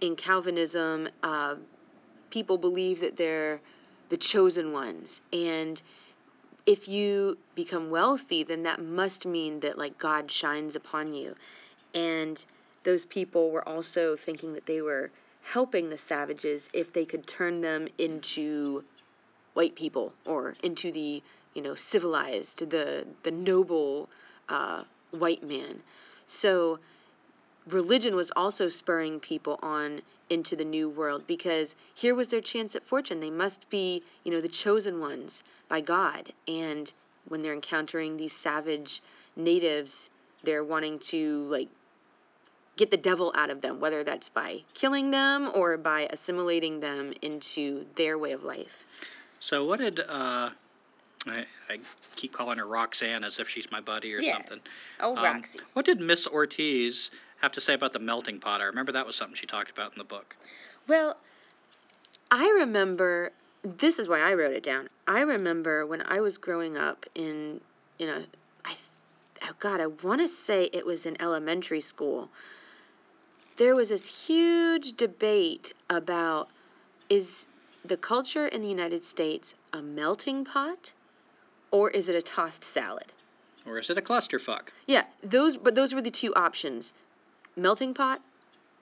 [0.00, 1.56] in Calvinism, uh,
[2.30, 3.60] people believe that they're
[4.08, 5.20] the chosen ones.
[5.32, 5.80] And
[6.64, 11.34] if you become wealthy, then that must mean that like God shines upon you.
[11.94, 12.42] And
[12.84, 15.10] those people were also thinking that they were
[15.42, 18.84] helping the savages if they could turn them into
[19.56, 21.22] white people or into the
[21.56, 24.10] you know, civilized, the the noble
[24.50, 25.82] uh, white man.
[26.26, 26.78] So
[27.66, 32.76] religion was also spurring people on into the new world because here was their chance
[32.76, 33.20] at fortune.
[33.20, 36.30] They must be, you know, the chosen ones by God.
[36.46, 36.92] And
[37.26, 39.00] when they're encountering these savage
[39.34, 40.10] natives,
[40.44, 41.68] they're wanting to like
[42.76, 47.14] get the devil out of them, whether that's by killing them or by assimilating them
[47.22, 48.86] into their way of life.
[49.40, 50.50] So, what did uh,
[51.28, 51.78] I, I
[52.14, 54.34] keep calling her Roxanne as if she's my buddy or yeah.
[54.34, 54.60] something.
[55.00, 55.60] Oh, um, Roxy.
[55.72, 58.60] What did Miss Ortiz have to say about the melting pot?
[58.60, 60.36] I remember that was something she talked about in the book.
[60.88, 61.16] Well,
[62.30, 63.32] I remember.
[63.62, 64.88] This is why I wrote it down.
[65.08, 67.60] I remember when I was growing up in,
[67.98, 68.22] you know,
[68.64, 68.76] I,
[69.42, 72.28] oh God, I want to say it was in elementary school.
[73.56, 76.48] There was this huge debate about
[77.08, 77.48] is
[77.86, 80.92] the culture in the United States a melting pot
[81.70, 83.12] or is it a tossed salad?
[83.66, 84.68] Or is it a clusterfuck?
[84.86, 86.94] Yeah, those but those were the two options.
[87.56, 88.20] Melting pot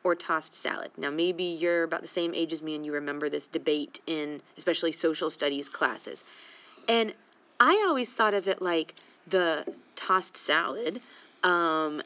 [0.03, 0.91] or tossed salad.
[0.97, 4.43] Now maybe you're about the same age as me and you remember this debate in
[4.59, 6.25] especially social studies classes.
[6.89, 7.15] And
[7.59, 8.95] I always thought of it like
[9.27, 9.65] the
[9.97, 11.01] tossed salad.
[11.43, 12.03] Um,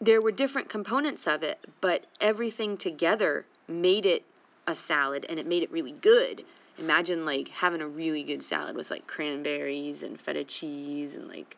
[0.00, 4.24] there were different components of it, but everything together made it
[4.66, 6.44] a salad and it made it really good.
[6.78, 11.56] Imagine like having a really good salad with like cranberries and feta cheese and like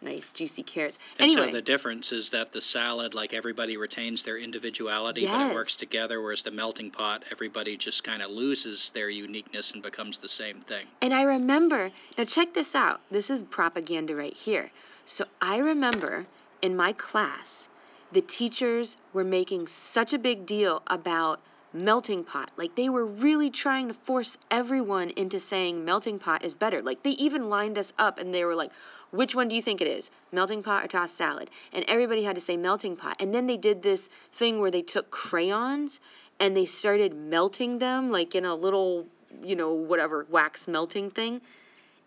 [0.00, 0.98] nice juicy carrots.
[1.18, 5.50] And anyway, so the difference is that the salad, like everybody retains their individuality, but
[5.50, 9.82] it works together, whereas the melting pot, everybody just kind of loses their uniqueness and
[9.82, 10.86] becomes the same thing.
[11.00, 13.00] And I remember, now check this out.
[13.10, 14.70] This is propaganda right here.
[15.04, 16.26] So I remember
[16.62, 17.68] in my class,
[18.12, 21.40] the teachers were making such a big deal about
[21.72, 22.50] melting pot.
[22.56, 26.82] Like they were really trying to force everyone into saying melting pot is better.
[26.82, 28.70] Like they even lined us up and they were like,
[29.10, 30.10] which one do you think it is?
[30.32, 31.50] Melting pot or tossed salad?
[31.72, 33.16] And everybody had to say melting pot.
[33.20, 36.00] And then they did this thing where they took crayons
[36.40, 39.06] and they started melting them like in a little,
[39.42, 41.40] you know, whatever wax melting thing.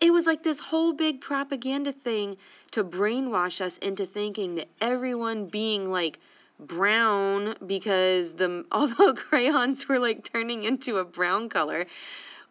[0.00, 2.36] It was like this whole big propaganda thing
[2.72, 6.18] to brainwash us into thinking that everyone being like
[6.58, 11.86] brown because the although crayons were like turning into a brown color,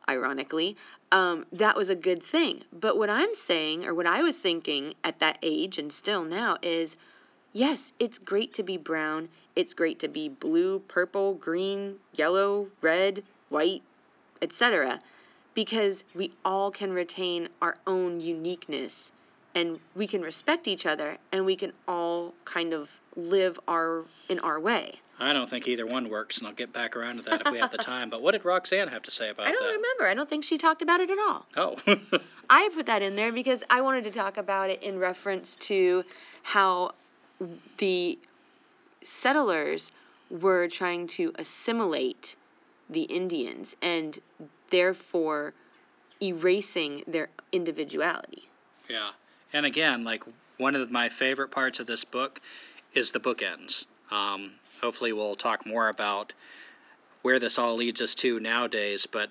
[0.10, 0.78] ironically,
[1.12, 2.64] um, that was a good thing.
[2.72, 6.58] But what I'm saying, or what I was thinking at that age and still now,
[6.62, 6.98] is
[7.54, 9.30] yes, it's great to be brown.
[9.56, 13.84] It's great to be blue, purple, green, yellow, red, white,
[14.42, 15.02] etc.
[15.54, 19.12] Because we all can retain our own uniqueness
[19.54, 24.40] and we can respect each other and we can all kind of live our in
[24.40, 24.96] our way.
[25.20, 27.60] I don't think either one works, and I'll get back around to that if we
[27.60, 28.10] have the time.
[28.10, 29.50] But what did Roxanne have to say about that?
[29.50, 29.74] I don't that?
[29.76, 30.08] remember.
[30.08, 31.46] I don't think she talked about it at all.
[31.56, 31.76] Oh,
[32.50, 36.04] I put that in there because I wanted to talk about it in reference to
[36.42, 36.94] how
[37.78, 38.18] the
[39.04, 39.92] settlers
[40.32, 42.36] were trying to assimilate
[42.90, 44.20] the Indians and
[44.70, 45.54] therefore
[46.22, 48.48] erasing their individuality.
[48.90, 49.10] yeah.
[49.54, 50.24] And again, like
[50.58, 52.40] one of my favorite parts of this book
[52.94, 53.86] is the bookends.
[54.10, 54.52] Um,
[54.82, 56.34] hopefully, we'll talk more about
[57.22, 59.06] where this all leads us to nowadays.
[59.06, 59.30] But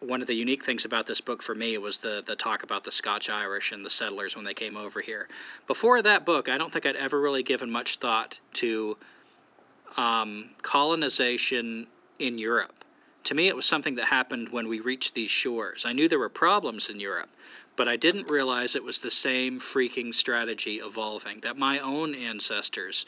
[0.00, 2.84] one of the unique things about this book for me was the the talk about
[2.84, 5.28] the Scotch Irish and the settlers when they came over here.
[5.66, 8.96] Before that book, I don't think I'd ever really given much thought to
[9.96, 11.86] um, colonization
[12.18, 12.72] in Europe.
[13.24, 15.84] To me, it was something that happened when we reached these shores.
[15.84, 17.28] I knew there were problems in Europe,
[17.76, 21.40] but I didn't realize it was the same freaking strategy evolving.
[21.40, 23.06] That my own ancestors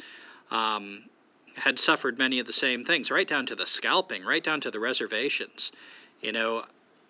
[0.50, 1.04] um,
[1.54, 4.70] had suffered many of the same things, right down to the scalping, right down to
[4.70, 5.72] the reservations.
[6.20, 6.64] You know,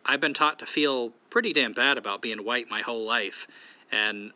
[0.04, 3.46] I've been taught to feel pretty damn bad about being white my whole life,
[3.90, 4.32] and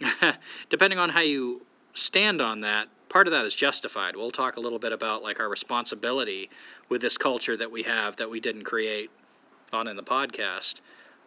[0.70, 1.62] depending on how you
[1.94, 4.16] stand on that, part of that is justified.
[4.16, 6.50] We'll talk a little bit about like our responsibility
[6.88, 9.10] with this culture that we have that we didn't create
[9.72, 10.80] on in the podcast.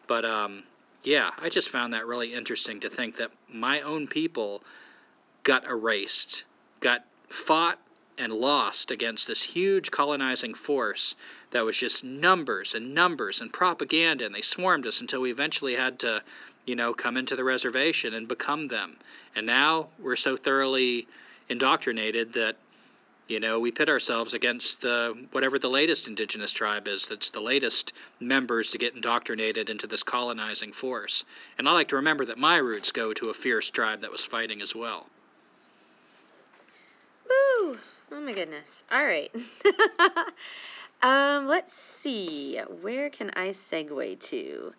[0.08, 0.64] But um,
[1.04, 4.64] yeah, I just found that really interesting to think that my own people
[5.44, 6.44] got erased,
[6.80, 7.80] got fought
[8.18, 11.16] and lost against this huge colonizing force
[11.52, 15.76] that was just numbers and numbers and propaganda, and they swarmed us until we eventually
[15.76, 16.22] had to,
[16.66, 18.96] you know, come into the reservation and become them.
[19.36, 21.08] And now we're so thoroughly
[21.50, 22.56] indoctrinated that,
[23.28, 27.40] you know, we pit ourselves against the whatever the latest indigenous tribe is that's the
[27.40, 31.24] latest members to get indoctrinated into this colonizing force.
[31.58, 34.24] And I like to remember that my roots go to a fierce tribe that was
[34.24, 35.08] fighting as well.
[37.30, 37.78] Woo!
[38.12, 38.84] Oh my goodness.
[38.92, 39.34] All right.
[41.02, 42.58] um, let's see.
[42.82, 44.74] Where can I segue to?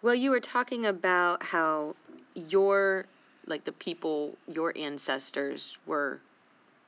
[0.00, 1.96] Well, you were talking about how
[2.34, 3.06] your,
[3.46, 6.20] like the people, your ancestors were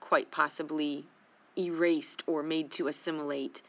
[0.07, 1.05] quite possibly
[1.59, 3.61] erased or made to assimilate.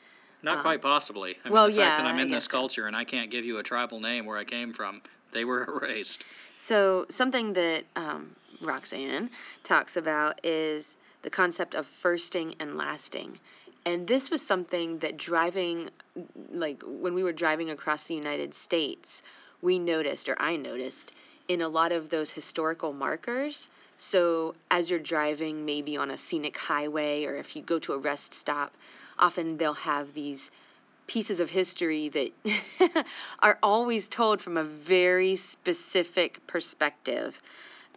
[0.43, 1.35] Not Um, quite possibly.
[1.43, 2.51] I mean, well, the fact yeah, that I'm in this so.
[2.51, 5.63] culture and I can't give you a tribal name where I came from, they were
[5.81, 6.25] erased.
[6.57, 9.31] So, something that um, Roxanne
[9.63, 13.39] talks about is the concept of firsting and lasting.
[13.83, 15.89] And this was something that driving,
[16.51, 19.23] like when we were driving across the United States,
[19.63, 21.11] we noticed, or I noticed,
[21.47, 23.69] in a lot of those historical markers.
[23.97, 27.97] So, as you're driving maybe on a scenic highway, or if you go to a
[27.97, 28.73] rest stop,
[29.17, 30.51] often they'll have these
[31.07, 33.05] pieces of history that
[33.39, 37.41] are always told from a very specific perspective.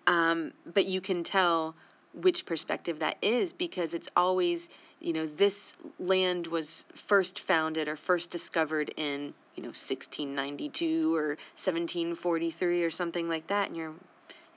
[0.06, 1.74] Um, but you can tell
[2.14, 4.68] which perspective that is because it's always
[5.00, 11.28] you know, this land was first founded or first discovered in, you know, 1692 or
[11.56, 13.68] 1743 or something like that.
[13.68, 13.94] And you're,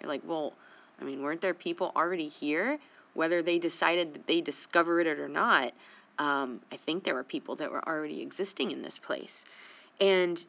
[0.01, 0.53] you're like, well,
[0.99, 2.79] I mean, weren't there people already here?
[3.13, 5.73] Whether they decided that they discovered it or not,
[6.17, 9.45] um, I think there were people that were already existing in this place.
[9.99, 10.43] And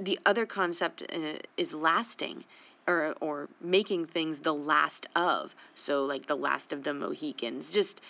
[0.00, 2.44] the other concept uh, is lasting
[2.86, 8.00] or or making things the last of so like the last of the mohicans just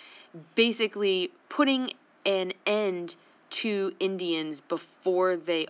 [0.55, 1.91] basically putting
[2.25, 3.15] an end
[3.51, 5.67] to indians before they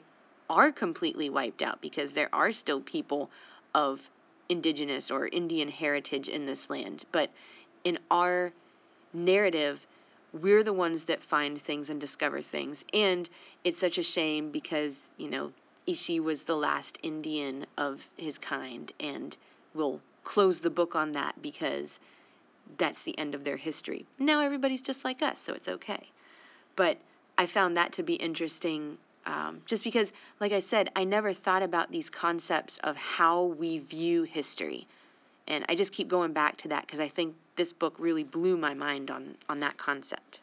[0.50, 3.30] are completely wiped out because there are still people
[3.74, 4.10] of
[4.54, 7.30] indigenous or indian heritage in this land but
[7.84, 8.52] in our
[9.14, 9.86] narrative
[10.32, 13.30] we're the ones that find things and discover things and
[13.64, 15.52] it's such a shame because you know
[15.86, 19.36] Ishi was the last Indian of his kind, and
[19.74, 22.00] we'll close the book on that because
[22.78, 24.06] that's the end of their history.
[24.18, 26.10] Now everybody's just like us, so it's okay.
[26.76, 26.98] But
[27.38, 31.64] I found that to be interesting um, just because, like I said, I never thought
[31.64, 34.88] about these concepts of how we view history.
[35.48, 38.58] And I just keep going back to that because I think this book really blew
[38.58, 40.40] my mind on, on that concept.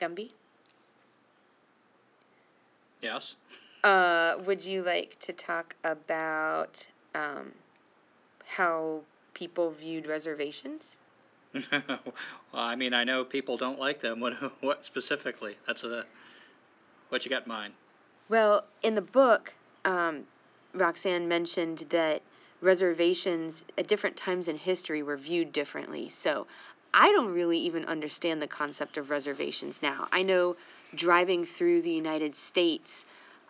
[0.00, 0.30] Gumby?
[3.00, 3.36] Yes.
[3.84, 7.52] Uh, would you like to talk about um,
[8.46, 9.00] how
[9.34, 10.98] people viewed reservations?
[11.72, 12.14] well,
[12.54, 14.20] I mean, I know people don't like them.
[14.20, 15.56] What, what specifically?
[15.66, 16.04] That's a
[17.08, 17.74] what you got in mind?
[18.30, 19.52] Well, in the book,
[19.84, 20.24] um,
[20.72, 22.22] Roxanne mentioned that
[22.62, 26.08] reservations at different times in history were viewed differently.
[26.08, 26.46] So
[26.94, 30.08] I don't really even understand the concept of reservations now.
[30.10, 30.56] I know
[30.94, 33.04] driving through the United States,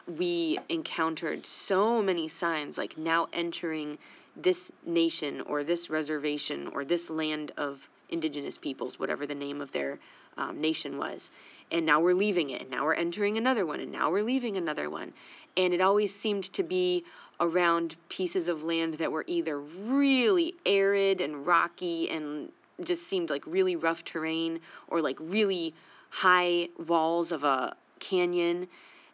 [0.07, 3.99] we encountered so many signs like now entering
[4.37, 9.73] this nation or this reservation or this land of indigenous peoples, whatever the name of
[9.73, 9.99] their
[10.37, 11.31] um, nation was.
[11.71, 14.57] And now we're leaving it, and now we're entering another one, and now we're leaving
[14.57, 15.13] another one.
[15.57, 17.05] And it always seemed to be
[17.41, 22.51] around pieces of land that were either really arid and rocky and
[22.83, 25.75] just seemed like really rough terrain or like really
[26.11, 28.69] high walls of a canyon,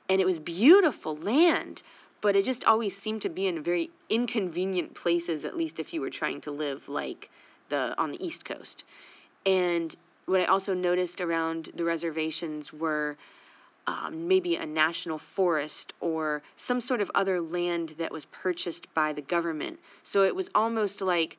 [0.09, 1.83] and it was beautiful land,
[2.21, 6.01] but it just always seemed to be in very inconvenient places, at least if you
[6.01, 7.31] were trying to live like
[7.69, 8.85] the on the East Coast.
[9.47, 9.95] And
[10.27, 13.16] what I also noticed around the reservations were
[13.87, 19.14] um, maybe a national forest or some sort of other land that was purchased by
[19.14, 19.79] the government.
[20.03, 21.39] So it was almost like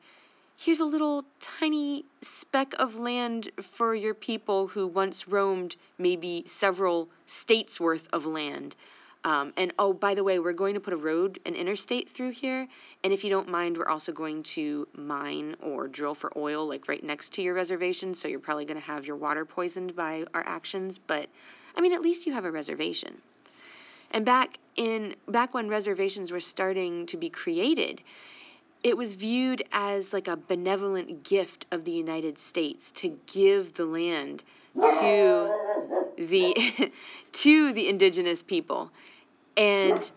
[0.56, 7.08] here's a little tiny speck of land for your people who once roamed maybe several
[7.26, 8.74] states worth of land.
[9.22, 12.30] Um, and oh, by the way, we're going to put a road, an interstate through
[12.30, 12.66] here.
[13.04, 16.88] And if you don't mind, we're also going to mine or drill for oil, like
[16.88, 18.14] right next to your reservation.
[18.14, 20.98] So you're probably going to have your water poisoned by our actions.
[20.98, 21.28] But
[21.76, 23.20] I mean, at least you have a reservation.
[24.12, 28.02] And back in back when reservations were starting to be created,
[28.82, 33.84] it was viewed as like a benevolent gift of the United States to give the
[33.84, 34.42] land
[34.74, 36.92] to the
[37.32, 38.90] to the indigenous people.
[39.56, 40.10] And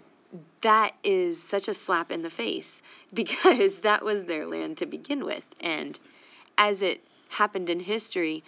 [0.62, 2.82] that is such a slap in the face
[3.14, 5.46] because that was their land to begin with.
[5.60, 6.00] And
[6.58, 8.44] as it happened in history,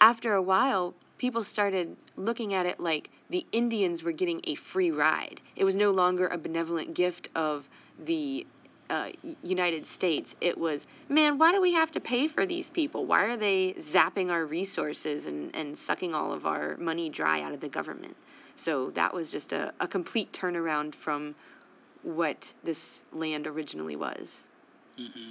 [0.00, 4.90] after a while, people started looking at it like the Indians were getting a free
[4.90, 5.40] ride.
[5.56, 8.46] It was no longer a benevolent gift of the
[8.92, 9.08] uh,
[9.42, 13.06] United States, it was, man, why do we have to pay for these people?
[13.06, 17.52] Why are they zapping our resources and, and sucking all of our money dry out
[17.52, 18.14] of the government?
[18.54, 21.34] So that was just a, a complete turnaround from
[22.02, 24.46] what this land originally was.
[25.00, 25.30] Mm-hmm.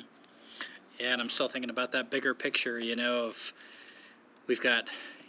[1.00, 3.54] Yeah, and I'm still thinking about that bigger picture, you know, of
[4.48, 4.88] we've got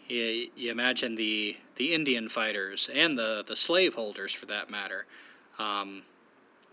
[0.09, 5.05] you, you imagine the the Indian fighters and the the slaveholders for that matter.
[5.59, 6.03] Um,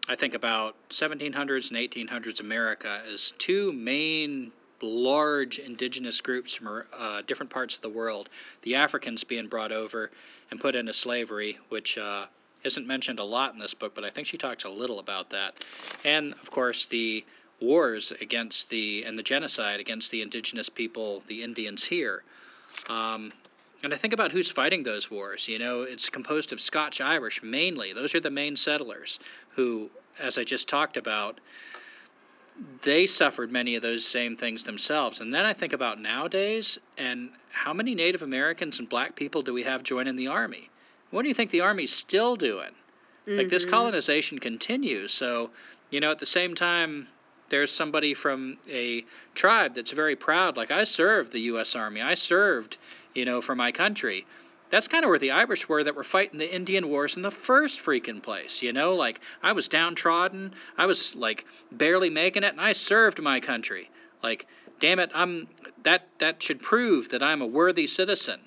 [0.10, 4.52] I think about 1700s and 1800s America as two main
[4.82, 8.28] large indigenous groups from uh, different parts of the world.
[8.64, 10.10] The Africans being brought over
[10.50, 12.26] and put into slavery, which uh,
[12.64, 15.30] isn't mentioned a lot in this book, but I think she talks a little about
[15.30, 15.64] that.
[16.04, 17.24] And of course, the
[17.62, 22.24] wars against the and the genocide against the indigenous people, the Indians here.
[22.88, 23.32] Um,
[23.84, 25.48] and I think about who's fighting those wars.
[25.48, 27.94] You know, it's composed of Scotch Irish mainly.
[27.94, 29.20] Those are the main settlers
[29.52, 31.40] who, as I just talked about,
[32.82, 35.22] they suffered many of those same things themselves.
[35.22, 39.54] And then I think about nowadays and how many Native Americans and black people do
[39.54, 40.70] we have joining the Army?
[41.12, 42.72] What do you think the Army's still doing?
[43.26, 43.38] Mm-hmm.
[43.38, 43.72] Like this mm-hmm.
[43.72, 45.14] colonization continues.
[45.14, 45.52] So,
[45.90, 47.08] you know, at the same time,
[47.50, 49.04] there's somebody from a
[49.34, 51.76] tribe that's very proud, like I served the U.S.
[51.76, 52.78] Army, I served,
[53.14, 54.26] you know, for my country.
[54.70, 57.32] That's kind of where the Irish were that were fighting the Indian Wars in the
[57.32, 58.94] first freaking place, you know?
[58.96, 63.90] Like, I was downtrodden, I was, like, barely making it, and I served my country.
[64.22, 64.46] Like,
[64.80, 65.48] damn it, I'm
[65.84, 68.40] that that should prove that I'm a worthy citizen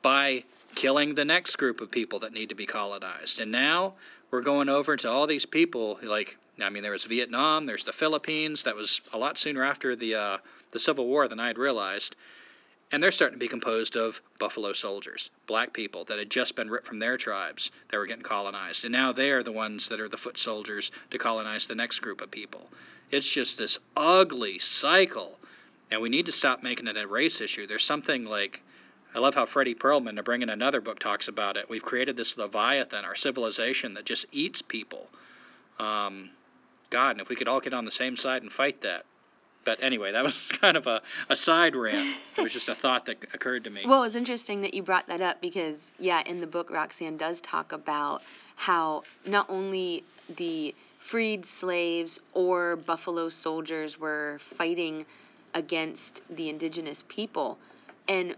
[0.00, 0.44] by
[0.74, 3.40] killing the next group of people that need to be colonized.
[3.40, 3.94] And now
[4.30, 7.92] we're going over to all these people like I mean there was Vietnam, there's the
[7.92, 10.38] Philippines, that was a lot sooner after the uh,
[10.70, 12.16] the Civil War than I had realized.
[12.92, 16.70] And they're starting to be composed of buffalo soldiers, black people that had just been
[16.70, 18.84] ripped from their tribes that were getting colonized.
[18.84, 22.00] And now they are the ones that are the foot soldiers to colonize the next
[22.00, 22.68] group of people.
[23.10, 25.38] It's just this ugly cycle.
[25.90, 27.66] And we need to stop making it a race issue.
[27.66, 28.62] There's something like
[29.14, 31.68] I love how Fredy Perlman, to bring in another book, talks about it.
[31.68, 35.06] We've created this leviathan, our civilization, that just eats people.
[35.78, 36.30] Um,
[36.88, 39.04] God, and if we could all get on the same side and fight that.
[39.64, 42.16] But anyway, that was kind of a, a side rant.
[42.36, 43.82] It was just a thought that occurred to me.
[43.86, 47.40] Well, it's interesting that you brought that up because, yeah, in the book, Roxanne does
[47.40, 48.22] talk about
[48.56, 50.04] how not only
[50.36, 55.04] the freed slaves or buffalo soldiers were fighting
[55.54, 57.58] against the indigenous people.
[58.08, 58.34] And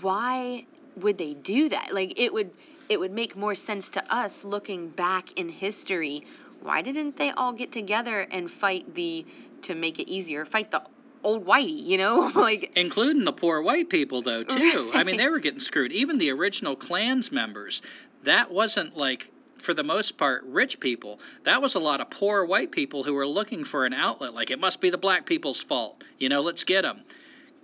[0.00, 0.64] why
[0.96, 1.92] would they do that?
[1.92, 2.50] Like it would
[2.88, 6.24] it would make more sense to us looking back in history.
[6.62, 9.26] Why didn't they all get together and fight the
[9.62, 10.82] to make it easier, fight the
[11.22, 14.90] old whitey, you know, like including the poor white people though too.
[14.92, 15.00] Right.
[15.00, 15.92] I mean, they were getting screwed.
[15.92, 17.82] Even the original Klan's members,
[18.22, 21.20] that wasn't like for the most part rich people.
[21.44, 24.34] That was a lot of poor white people who were looking for an outlet.
[24.34, 26.40] Like it must be the black people's fault, you know.
[26.42, 27.02] Let's get them.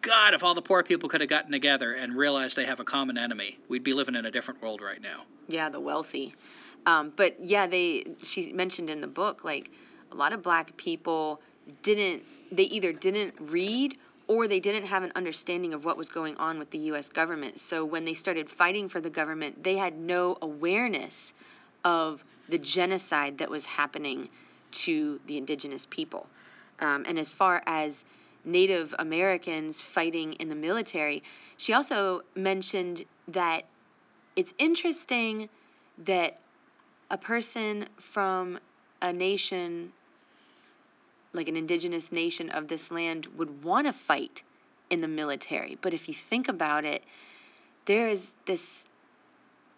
[0.01, 2.85] God, if all the poor people could have gotten together and realized they have a
[2.85, 5.23] common enemy, we'd be living in a different world right now.
[5.49, 6.35] Yeah, the wealthy.
[6.87, 9.71] Um, but yeah, they she mentioned in the book like
[10.11, 11.41] a lot of black people
[11.83, 13.97] didn't they either didn't read
[14.29, 17.59] or they didn't have an understanding of what was going on with the US government.
[17.61, 21.35] So when they started fighting for the government, they had no awareness
[21.85, 24.29] of the genocide that was happening
[24.71, 26.27] to the indigenous people.
[26.81, 28.05] Um, and as far as
[28.45, 31.23] Native Americans fighting in the military,
[31.57, 33.65] she also mentioned that
[34.35, 35.49] it's interesting
[35.99, 36.39] that
[37.11, 38.59] a person from
[39.01, 39.93] a nation,
[41.33, 44.43] like an indigenous nation of this land, would want to fight
[44.91, 45.79] in the military.
[45.81, 47.03] But if you think about it,
[47.87, 48.87] there is this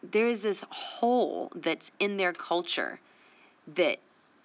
[0.02, 3.00] there is this hole that's in their culture
[3.74, 3.98] that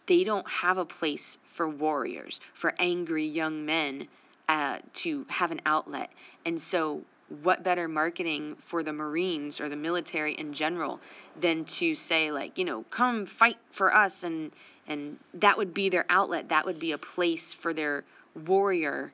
[0.06, 4.08] they don't have a place for warriors, for angry young men
[4.48, 6.10] uh, to have an outlet.
[6.46, 7.02] And so,
[7.44, 11.00] what better marketing for the Marines or the military in general
[11.40, 14.52] than to say like, you know, come fight for us and
[14.90, 16.50] and that would be their outlet.
[16.50, 18.04] That would be a place for their
[18.46, 19.14] warrior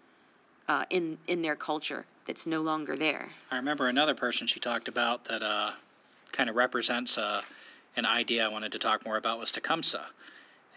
[0.68, 3.30] uh, in in their culture that's no longer there.
[3.52, 5.72] I remember another person she talked about that uh,
[6.32, 7.42] kind of represents uh,
[7.96, 10.06] an idea I wanted to talk more about was Tecumseh.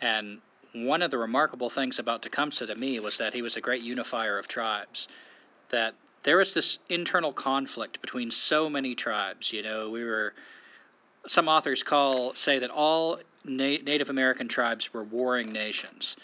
[0.01, 0.41] And
[0.75, 3.83] one of the remarkable things about Tecumseh to me was that he was a great
[3.83, 5.09] unifier of tribes.
[5.71, 9.53] That there was this internal conflict between so many tribes.
[9.53, 10.35] You know, we were
[11.27, 16.17] some authors call say that all Na- Native American tribes were warring nations.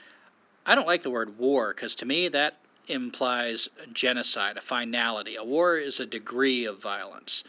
[0.66, 5.36] I don't like the word war because to me that implies genocide, a finality.
[5.36, 7.44] A war is a degree of violence.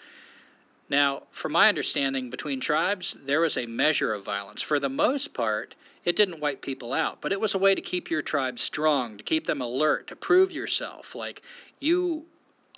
[0.90, 4.62] Now, from my understanding, between tribes, there was a measure of violence.
[4.62, 7.82] For the most part, it didn't wipe people out, but it was a way to
[7.82, 11.16] keep your tribe strong, to keep them alert, to prove yourself.
[11.16, 11.42] Like,
[11.80, 12.26] you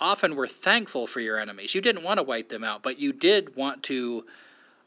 [0.00, 1.74] often were thankful for your enemies.
[1.74, 4.24] You didn't want to wipe them out, but you did want to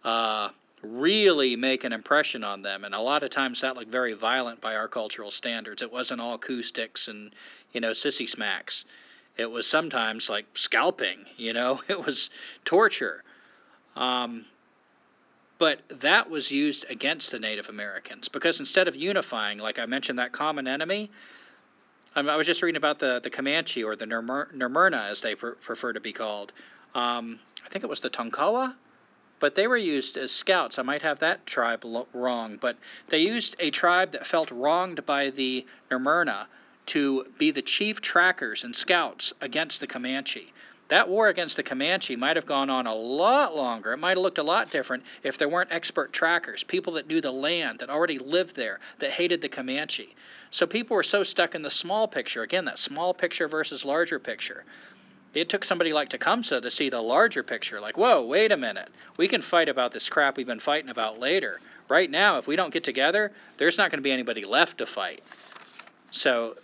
[0.04, 0.50] uh,
[0.82, 2.84] really make an impression on them.
[2.84, 5.82] And a lot of times that looked very violent by our cultural standards.
[5.82, 7.34] It wasn't all coup sticks and,
[7.72, 8.86] you know, sissy smacks.
[9.38, 12.30] It was sometimes like scalping, you know, it was
[12.66, 13.24] torture.
[13.96, 14.46] Um,
[15.58, 20.18] but that was used against the Native Americans because instead of unifying, like I mentioned,
[20.18, 21.12] that common enemy,
[22.16, 25.54] um, I was just reading about the, the Comanche or the Nermerna, as they per-
[25.54, 26.52] prefer to be called.
[26.96, 28.74] Um, I think it was the Tonkawa,
[29.42, 30.80] but they were used as scouts.
[30.80, 31.84] I might have that tribe
[32.14, 32.78] wrong, but
[33.10, 36.46] they used a tribe that felt wronged by the Nermerna
[36.86, 40.54] to be the chief trackers and scouts against the Comanche.
[40.90, 43.94] That war against the Comanche might have gone on a lot longer.
[43.94, 47.22] It might have looked a lot different if there weren't expert trackers, people that knew
[47.22, 50.16] the land, that already lived there, that hated the Comanche.
[50.52, 54.20] So people were so stuck in the small picture, again, that small picture versus larger
[54.20, 54.66] picture.
[55.34, 58.90] It took somebody like Tecumseh to see the larger picture, like, whoa, wait a minute.
[59.18, 61.60] We can fight about this crap we've been fighting about later.
[61.88, 64.86] Right now, if we don't get together, there's not going to be anybody left to
[64.86, 65.24] fight.
[66.12, 66.58] So,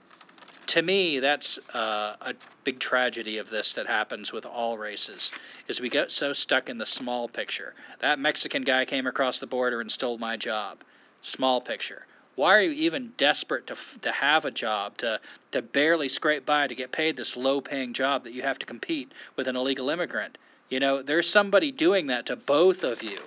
[0.68, 2.34] to me, that's uh, a
[2.66, 5.32] big tragedy of this that happens with all races.
[5.70, 7.74] Is we get so stuck in the small picture.
[8.00, 10.80] That Mexican guy came across the border and stole my job.
[11.22, 12.06] Small picture.
[12.38, 15.20] Why are you even desperate to to have a job to
[15.52, 19.12] to barely scrape by to get paid this low-paying job that you have to compete
[19.36, 20.38] with an illegal immigrant?
[20.70, 23.18] You know, there's somebody doing that to both of you.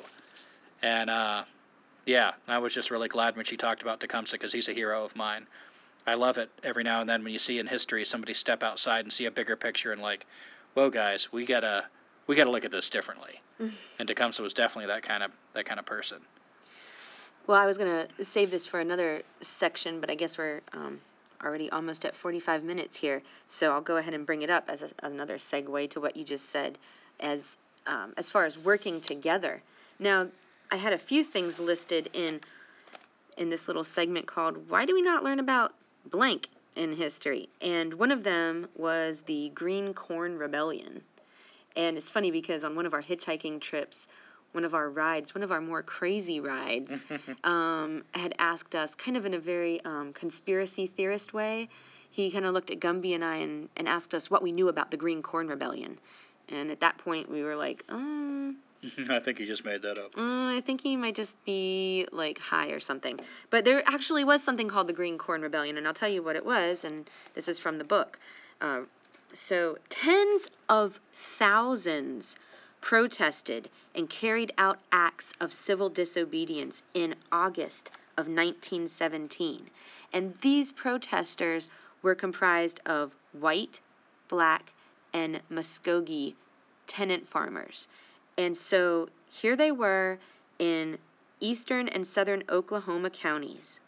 [0.81, 1.43] And uh,
[2.07, 5.05] yeah, I was just really glad when she talked about Tecumseh because he's a hero
[5.05, 5.49] of mine.
[6.07, 9.05] I love it every now and then when you see in history somebody step outside
[9.05, 10.25] and see a bigger picture and like,
[10.75, 11.85] whoa guys, we gotta
[12.29, 13.41] we gotta look at this differently.
[13.99, 16.19] and Tecumseh was definitely that kind of that kind of person.
[17.51, 21.01] Well, I was gonna save this for another section, but I guess we're um,
[21.42, 24.84] already almost at 45 minutes here, so I'll go ahead and bring it up as
[24.84, 26.78] a, another segue to what you just said,
[27.18, 27.57] as
[27.88, 29.61] um, as far as working together.
[29.98, 30.28] Now,
[30.70, 32.40] I had a few things listed in
[33.36, 35.74] in this little segment called "Why Do We Not Learn About
[36.09, 36.46] Blank
[36.76, 41.03] in History?" and one of them was the Green Corn Rebellion.
[41.74, 44.07] And it's funny because on one of our hitchhiking trips,
[44.53, 47.01] one of our rides, one of our more crazy rides,
[47.44, 51.68] um, had asked us, kind of in a very um, conspiracy theorist way,
[52.11, 54.68] he kind of looked at Gumby and I and, and asked us what we knew
[54.68, 55.98] about the Green Corn Rebellion.
[56.48, 58.57] And at that point, we were like, um,
[59.09, 60.16] I think he just made that up.
[60.16, 63.20] Uh, I think he might just be like high or something.
[63.51, 66.36] But there actually was something called the Green Corn Rebellion, and I'll tell you what
[66.36, 68.18] it was, and this is from the book.
[68.61, 68.80] Uh,
[69.32, 72.36] so, tens of thousands
[72.81, 79.68] protested and carried out acts of civil disobedience in August of 1917.
[80.12, 81.68] And these protesters
[82.03, 83.81] were comprised of white,
[84.28, 84.72] black,
[85.12, 86.35] and Muskogee
[86.87, 87.89] tenant farmers.
[88.37, 90.18] And so here they were
[90.59, 90.99] in
[91.41, 93.81] eastern and southern Oklahoma counties.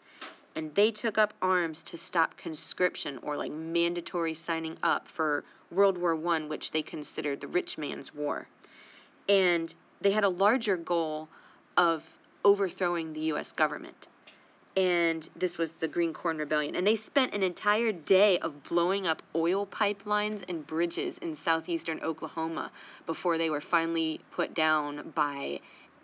[0.55, 5.97] And they took up arms to stop conscription or like mandatory signing up for World
[5.97, 8.47] War I, which they considered the rich man's war.
[9.29, 11.29] And they had a larger goal
[11.77, 12.09] of
[12.43, 13.51] overthrowing the U.S.
[13.51, 14.07] government.
[14.75, 16.75] And this was the Green Corn Rebellion.
[16.75, 21.99] And they spent an entire day of blowing up oil pipelines and bridges in southeastern
[22.01, 22.71] Oklahoma
[23.05, 25.59] before they were finally put down by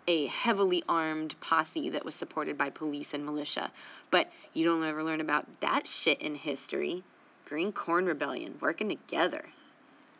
[0.06, 3.70] a heavily armed posse that was supported by police and militia.
[4.10, 7.02] But you don't ever learn about that shit in history.
[7.44, 9.44] Green Corn Rebellion, working together.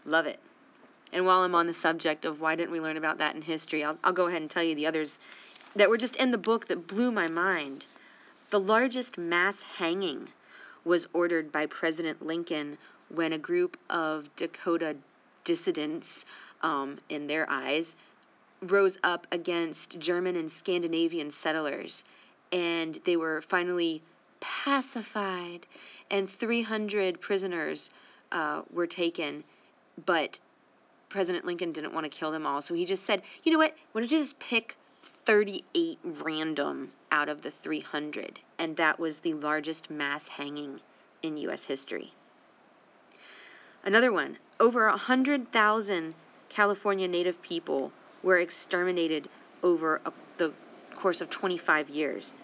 [0.05, 0.41] Love it.
[1.13, 3.83] And while I'm on the subject of why didn't we learn about that in history,
[3.83, 5.19] I'll, I'll go ahead and tell you the others
[5.77, 7.87] that were just in the book that blew my mind.
[8.51, 10.29] The largest mass hanging
[10.85, 14.97] was ordered by President Lincoln when a group of Dakota
[15.45, 16.25] dissidents,
[16.63, 17.97] um, in their eyes,
[18.63, 22.05] rose up against German and Scandinavian settlers.
[22.53, 24.03] And they were finally
[24.41, 25.67] pacified,
[26.11, 27.91] and 300 prisoners
[28.33, 29.45] uh, were taken.
[30.05, 30.39] But
[31.11, 33.75] President Lincoln didn't want to kill them all, so he just said, you know what,
[33.93, 34.77] why don't you just pick
[35.27, 38.39] 38 random out of the 300?
[38.59, 40.81] And that was the largest mass hanging
[41.23, 41.65] in U.S.
[41.65, 42.13] history.
[43.83, 46.15] Another one over 100,000
[46.49, 47.93] California Native people
[48.23, 49.29] were exterminated
[49.63, 50.53] over a, the
[50.95, 52.35] course of 25 years.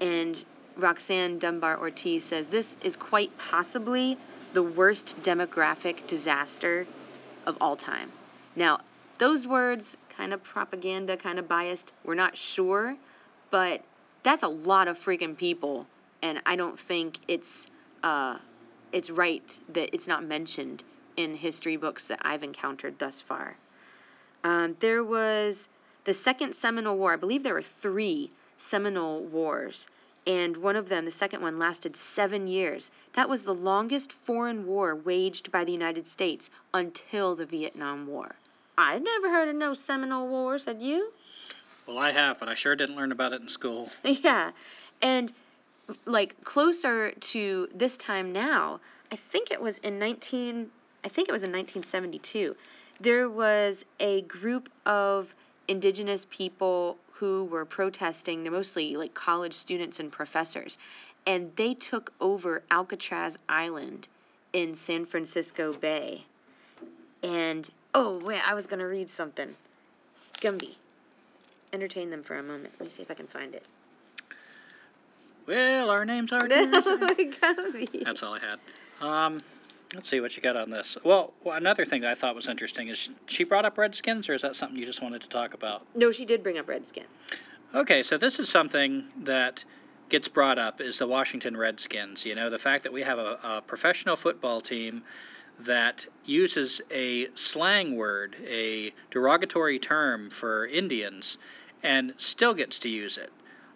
[0.00, 0.42] And
[0.76, 4.16] Roxanne Dunbar Ortiz says this is quite possibly
[4.52, 6.86] the worst demographic disaster
[7.46, 8.10] of all time.
[8.56, 8.80] Now,
[9.18, 12.96] those words, kind of propaganda, kind of biased, we're not sure,
[13.50, 13.82] but
[14.22, 15.86] that's a lot of freaking people,
[16.22, 17.68] and I don't think it's
[18.02, 18.36] uh,
[18.92, 20.82] it's right that it's not mentioned
[21.16, 23.56] in history books that I've encountered thus far.
[24.44, 25.68] Um, there was
[26.04, 27.12] the Second Seminole War.
[27.12, 29.88] I believe there were three Seminole Wars,
[30.26, 32.90] and one of them, the second one, lasted seven years.
[33.14, 38.34] That was the longest foreign war waged by the United States until the Vietnam War.
[38.78, 41.12] I'd never heard of no Seminole Wars, had you?
[41.86, 43.90] Well, I have, but I sure didn't learn about it in school.
[44.04, 44.52] Yeah,
[45.00, 45.32] and
[46.06, 50.70] like closer to this time now, I think it was in 19.
[51.04, 52.54] I think it was in 1972.
[53.00, 55.34] There was a group of
[55.66, 58.42] indigenous people who were protesting.
[58.42, 60.76] They're mostly like college students and professors.
[61.24, 64.08] And they took over Alcatraz Island
[64.52, 66.24] in San Francisco Bay.
[67.22, 69.54] And, oh, wait, I was going to read something.
[70.40, 70.74] Gumby.
[71.72, 72.74] Entertain them for a moment.
[72.80, 73.64] Let me see if I can find it.
[75.46, 76.40] Well, our names are.
[76.48, 78.04] Gumby.
[78.04, 78.58] That's all I had.
[79.00, 79.38] Um,
[79.94, 80.96] let's see what you got on this.
[81.04, 84.34] Well, well, another thing that I thought was interesting is she brought up Redskins, or
[84.34, 85.86] is that something you just wanted to talk about?
[85.94, 87.04] No, she did bring up Redskin.
[87.74, 89.64] Okay, so this is something that
[90.08, 92.26] gets brought up is the Washington Redskins.
[92.26, 95.02] You know, the fact that we have a, a professional football team
[95.60, 101.38] that uses a slang word, a derogatory term for Indians,
[101.82, 103.32] and still gets to use it.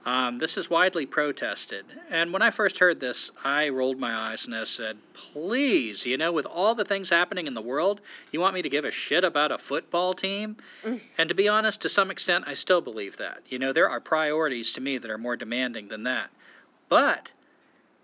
[0.06, 1.84] Um, this is widely protested.
[2.10, 6.16] And when I first heard this, I rolled my eyes and I said, please, you
[6.16, 8.00] know, with all the things happening in the world,
[8.30, 10.58] you want me to give a shit about a football team?
[10.84, 11.00] Mm.
[11.18, 13.40] And to be honest, to some extent, I still believe that.
[13.48, 16.30] You know, there are priorities to me that are more demanding than that.
[16.88, 17.32] But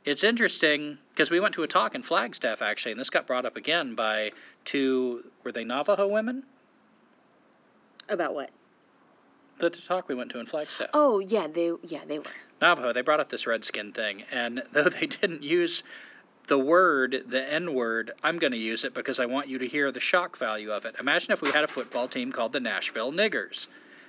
[0.04, 3.46] it's interesting because we went to a talk in Flagstaff, actually, and this got brought
[3.46, 4.32] up again by
[4.64, 6.42] two, were they Navajo women?
[8.08, 8.50] About what?
[9.58, 10.90] The talk we went to in Flagstaff.
[10.94, 12.24] Oh yeah, they yeah they were.
[12.60, 12.92] Navajo.
[12.92, 15.82] They brought up this redskin thing, and though they didn't use
[16.48, 19.66] the word, the N word, I'm going to use it because I want you to
[19.66, 20.96] hear the shock value of it.
[20.98, 23.68] Imagine if we had a football team called the Nashville Niggers.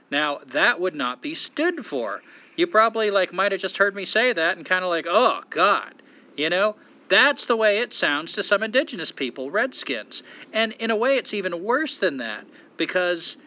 [0.09, 2.21] Now that would not be stood for.
[2.55, 5.41] You probably like might have just heard me say that and kind of like, oh
[5.49, 5.93] God,
[6.35, 6.75] you know.
[7.09, 10.23] That's the way it sounds to some indigenous people, Redskins.
[10.51, 12.45] And in a way, it's even worse than that
[12.77, 13.37] because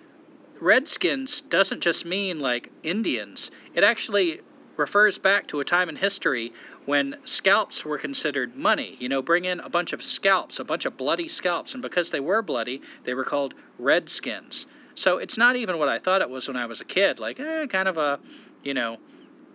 [0.60, 3.50] Redskins doesn't just mean like Indians.
[3.74, 4.40] It actually
[4.76, 6.52] refers back to a time in history
[6.84, 8.96] when scalps were considered money.
[8.98, 12.10] You know, bring in a bunch of scalps, a bunch of bloody scalps, and because
[12.10, 14.66] they were bloody, they were called redskins.
[14.94, 17.38] So it's not even what I thought it was when I was a kid, like
[17.38, 18.18] eh, kind of a,
[18.62, 18.98] you know,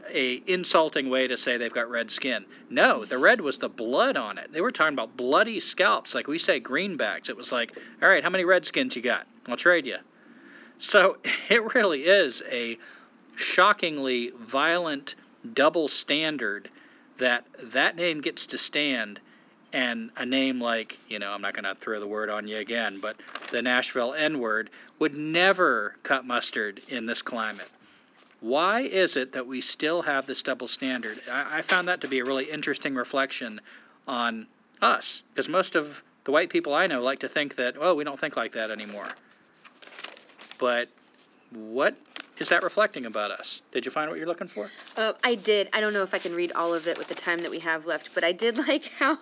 [0.09, 2.45] a insulting way to say they've got red skin.
[2.69, 4.51] No, the red was the blood on it.
[4.51, 7.29] They were talking about bloody scalps, like we say greenbacks.
[7.29, 9.25] It was like, all right, how many redskins you got?
[9.47, 9.97] I'll trade you.
[10.81, 11.17] So
[11.49, 12.77] it really is a
[13.35, 15.15] shockingly violent
[15.53, 16.69] double standard
[17.17, 19.19] that that name gets to stand
[19.73, 22.57] and a name like, you know, I'm not going to throw the word on you
[22.57, 23.15] again, but
[23.51, 24.69] the Nashville N word
[24.99, 27.69] would never cut mustard in this climate.
[28.41, 31.21] Why is it that we still have this double standard?
[31.31, 33.61] I, I found that to be a really interesting reflection
[34.07, 34.47] on
[34.81, 38.03] us, because most of the white people I know like to think that, oh, we
[38.03, 39.07] don't think like that anymore
[40.61, 40.87] but
[41.49, 41.97] what
[42.37, 43.61] is that reflecting about us?
[43.73, 44.69] Did you find what you're looking for?
[44.95, 45.67] Uh, I did.
[45.73, 47.59] I don't know if I can read all of it with the time that we
[47.59, 49.17] have left, but I did like how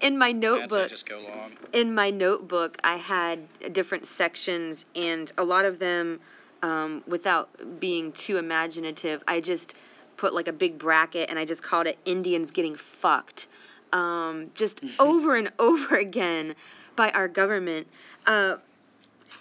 [0.00, 1.52] in my notebook just go long.
[1.72, 6.20] in my notebook I had different sections and a lot of them
[6.62, 9.76] um, without being too imaginative I just
[10.16, 13.46] put like a big bracket and I just called it Indians getting fucked
[13.92, 16.56] um, just over and over again
[16.96, 17.86] by our government
[18.26, 18.56] uh,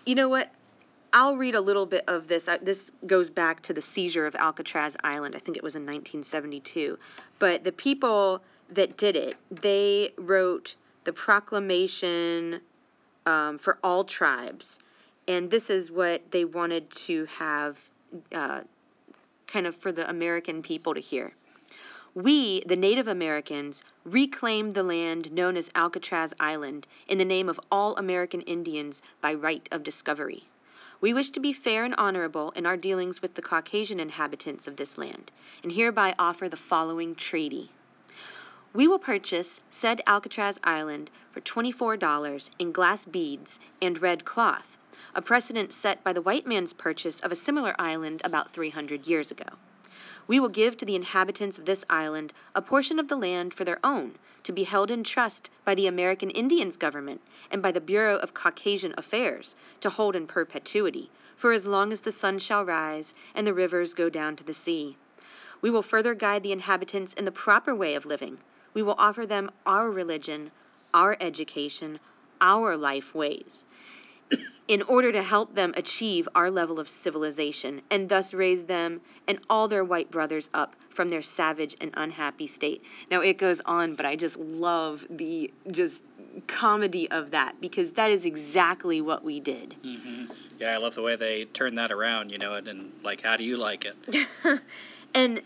[0.06, 0.52] you know what
[1.14, 2.48] I'll read a little bit of this.
[2.62, 5.36] This goes back to the seizure of Alcatraz Island.
[5.36, 6.98] I think it was in 1972.
[7.38, 12.62] But the people that did it, they wrote the proclamation
[13.26, 14.80] um, for all tribes.
[15.28, 17.78] And this is what they wanted to have
[18.34, 18.62] uh,
[19.48, 21.34] kind of for the American people to hear.
[22.14, 27.60] We, the Native Americans, reclaim the land known as Alcatraz Island in the name of
[27.72, 30.46] all American Indians by right of discovery.
[31.02, 34.76] We wish to be fair and honorable in our dealings with the Caucasian inhabitants of
[34.76, 35.32] this land,
[35.64, 37.72] and hereby offer the following treaty.
[38.72, 44.78] We will purchase said Alcatraz Island for $24 in glass beads and red cloth,
[45.16, 49.32] a precedent set by the white man's purchase of a similar island about 300 years
[49.32, 49.46] ago.
[50.32, 53.66] We will give to the inhabitants of this island a portion of the land for
[53.66, 57.20] their own, to be held in trust by the American Indians Government
[57.52, 62.00] and by the Bureau of Caucasian Affairs to hold in perpetuity, for as long as
[62.00, 64.96] the sun shall rise and the rivers go down to the sea.
[65.60, 68.38] We will further guide the inhabitants in the proper way of living.
[68.74, 70.52] We will offer them our religion,
[70.94, 72.00] our education,
[72.40, 73.66] our life ways
[74.68, 79.40] in order to help them achieve our level of civilization and thus raise them and
[79.50, 82.82] all their white brothers up from their savage and unhappy state.
[83.10, 86.04] Now it goes on, but I just love the just
[86.48, 89.76] comedy of that because that is exactly what we did.
[89.84, 90.26] Mm-hmm.
[90.60, 93.36] Yeah, I love the way they turn that around, you know, and, and like, how
[93.36, 94.28] do you like it?
[95.14, 95.42] and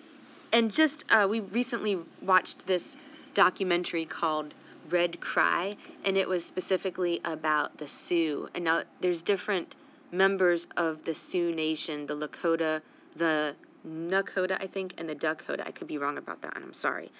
[0.51, 2.97] and just uh, we recently watched this
[3.33, 4.53] documentary called
[4.89, 5.73] Red Cry,
[6.03, 8.49] and it was specifically about the Sioux.
[8.53, 9.75] And now there's different
[10.11, 12.81] members of the Sioux Nation, the Lakota,
[13.15, 13.55] the
[13.87, 15.67] Nakota, I think, and the Dakota.
[15.67, 17.11] I could be wrong about that, and I'm sorry.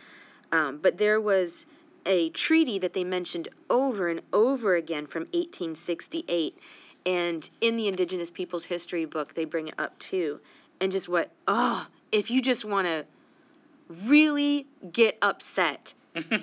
[0.51, 1.65] Um, but there was
[2.05, 6.57] a treaty that they mentioned over and over again from 1868.
[7.05, 10.39] And in the Indigenous Peoples History book, they bring it up too.
[10.79, 13.05] And just what, oh, if you just want to
[13.89, 15.93] really get upset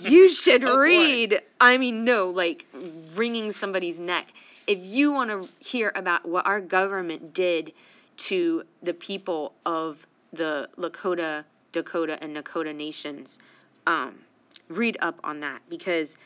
[0.01, 1.31] you should oh, read.
[1.31, 1.41] Boy.
[1.61, 2.67] I mean, no, like
[3.15, 4.33] wringing somebody's neck.
[4.67, 7.73] If you want to hear about what our government did
[8.19, 13.39] to the people of the Lakota Dakota and Nakota nations.
[13.87, 14.21] Um,
[14.69, 16.17] read up on that because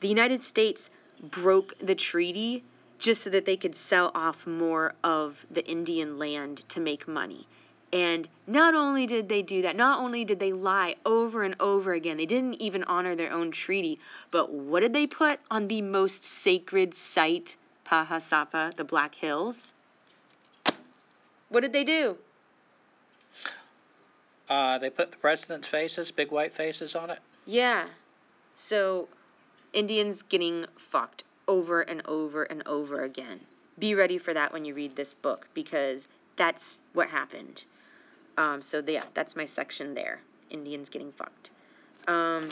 [0.00, 0.90] the United States
[1.22, 2.62] broke the treaty
[2.98, 7.46] just so that they could sell off more of the Indian land to make money.
[7.92, 11.92] And not only did they do that, not only did they lie over and over
[11.92, 13.98] again, they didn't even honor their own treaty,
[14.30, 19.72] but what did they put on the most sacred site, Pahasapa, the Black Hills?
[21.48, 22.18] What did they do?
[24.50, 27.18] Uh, they put the president's faces, big white faces on it.
[27.46, 27.86] Yeah.
[28.56, 29.08] So,
[29.72, 33.40] Indians getting fucked over and over and over again.
[33.78, 37.64] Be ready for that when you read this book because that's what happened.
[38.38, 40.20] Um, so yeah, that's my section there.
[40.50, 41.50] Indians getting fucked.
[42.06, 42.48] Um,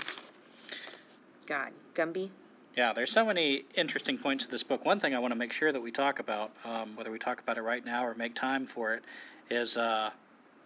[1.46, 2.28] God, Gumby.
[2.76, 4.84] Yeah, there's so many interesting points to this book.
[4.84, 7.40] One thing I want to make sure that we talk about, um, whether we talk
[7.40, 9.04] about it right now or make time for it,
[9.48, 10.10] is uh,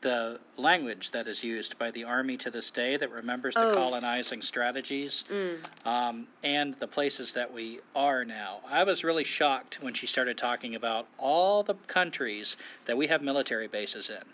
[0.01, 3.75] the language that is used by the Army to this day that remembers the Oh.
[3.75, 5.59] colonizing strategies Mm.
[5.87, 8.61] um, and the places that we are now.
[8.67, 12.57] I was really shocked when she started talking about all the countries
[12.87, 14.25] that we have military bases in.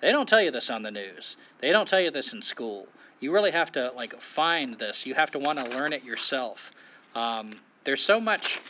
[0.00, 1.36] They don't tell you this on the news.
[1.60, 2.86] They don't tell you this in school.
[3.20, 5.06] You really have to like find this.
[5.06, 6.70] You have to want to learn it yourself.
[7.14, 7.50] Um,
[7.84, 8.60] there's so much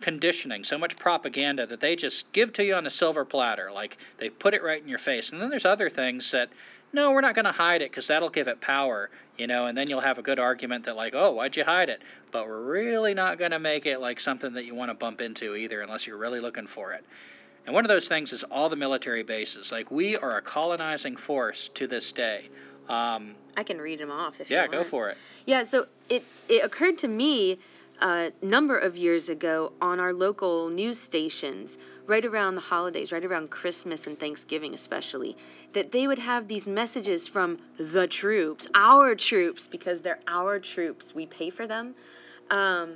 [0.00, 3.72] conditioning, so much propaganda that they just give to you on a silver platter.
[3.72, 5.30] Like they put it right in your face.
[5.30, 6.50] And then there's other things that
[6.92, 9.76] no, we're not going to hide it because that'll give it power, you know, and
[9.76, 12.00] then you'll have a good argument that, like, oh, why'd you hide it?
[12.30, 15.20] But we're really not going to make it like something that you want to bump
[15.20, 17.04] into either unless you're really looking for it.
[17.66, 19.70] And one of those things is all the military bases.
[19.70, 22.48] Like, we are a colonizing force to this day.
[22.88, 25.18] Um, I can read them off if yeah, you go for it.
[25.44, 27.58] Yeah, so it it occurred to me
[28.00, 33.24] a number of years ago on our local news stations, right around the holidays, right
[33.24, 35.36] around Christmas and Thanksgiving especially,
[35.72, 41.14] that they would have these messages from the troops, our troops, because they're our troops.
[41.14, 41.94] We pay for them,
[42.50, 42.94] um,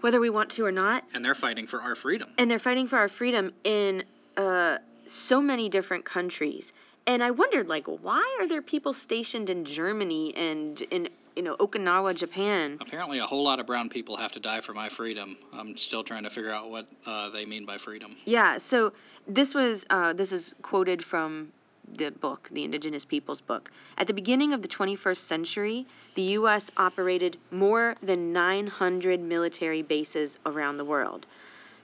[0.00, 2.28] whether we want to or not And they're fighting for our freedom.
[2.38, 4.04] and they're fighting for our freedom in
[4.36, 6.72] uh, so many different countries.
[7.06, 11.54] And I wondered, like, why are there people stationed in Germany and in you know
[11.56, 12.78] Okinawa, Japan?
[12.80, 15.36] Apparently, a whole lot of brown people have to die for my freedom.
[15.52, 18.16] I'm still trying to figure out what uh, they mean by freedom.
[18.24, 18.56] Yeah.
[18.56, 18.94] So
[19.28, 21.52] this was uh, this is quoted from
[21.92, 23.70] the book, the Indigenous Peoples book.
[23.96, 26.70] At the beginning of the 21st century, the U.S.
[26.76, 31.26] operated more than 900 military bases around the world.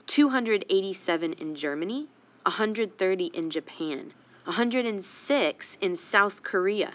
[0.07, 2.07] 287 in Germany,
[2.43, 4.13] 130 in Japan,
[4.45, 6.91] 106 in South Korea,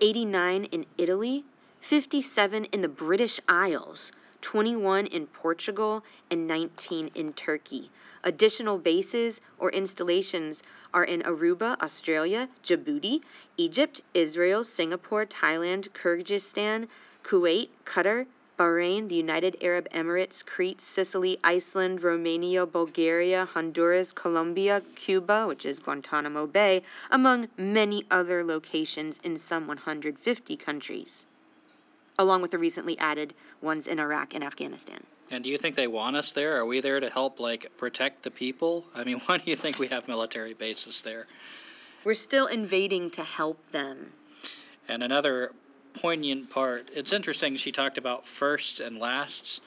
[0.00, 1.44] 89 in Italy,
[1.80, 7.90] 57 in the British Isles, 21 in Portugal, and 19 in Turkey.
[8.24, 13.22] Additional bases or installations are in Aruba, Australia, Djibouti,
[13.56, 16.88] Egypt, Israel, Singapore, Thailand, Kyrgyzstan,
[17.24, 18.26] Kuwait, Qatar,
[18.58, 25.78] Bahrain, the United Arab Emirates, Crete, Sicily, Iceland, Romania, Bulgaria, Honduras, Colombia, Cuba, which is
[25.78, 31.24] Guantanamo Bay, among many other locations in some 150 countries,
[32.18, 35.04] along with the recently added ones in Iraq and Afghanistan.
[35.30, 36.56] And do you think they want us there?
[36.56, 38.84] Are we there to help, like, protect the people?
[38.94, 41.26] I mean, why do you think we have military bases there?
[42.04, 44.12] We're still invading to help them.
[44.88, 45.52] And another
[45.94, 49.60] poignant part, it's interesting she talked about first and lasts.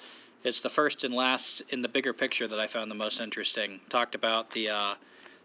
[0.44, 3.80] It's the first and last in the bigger picture that I found the most interesting.
[3.90, 4.96] Talked about the uh,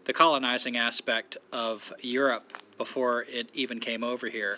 [0.05, 4.57] the colonizing aspect of Europe before it even came over here.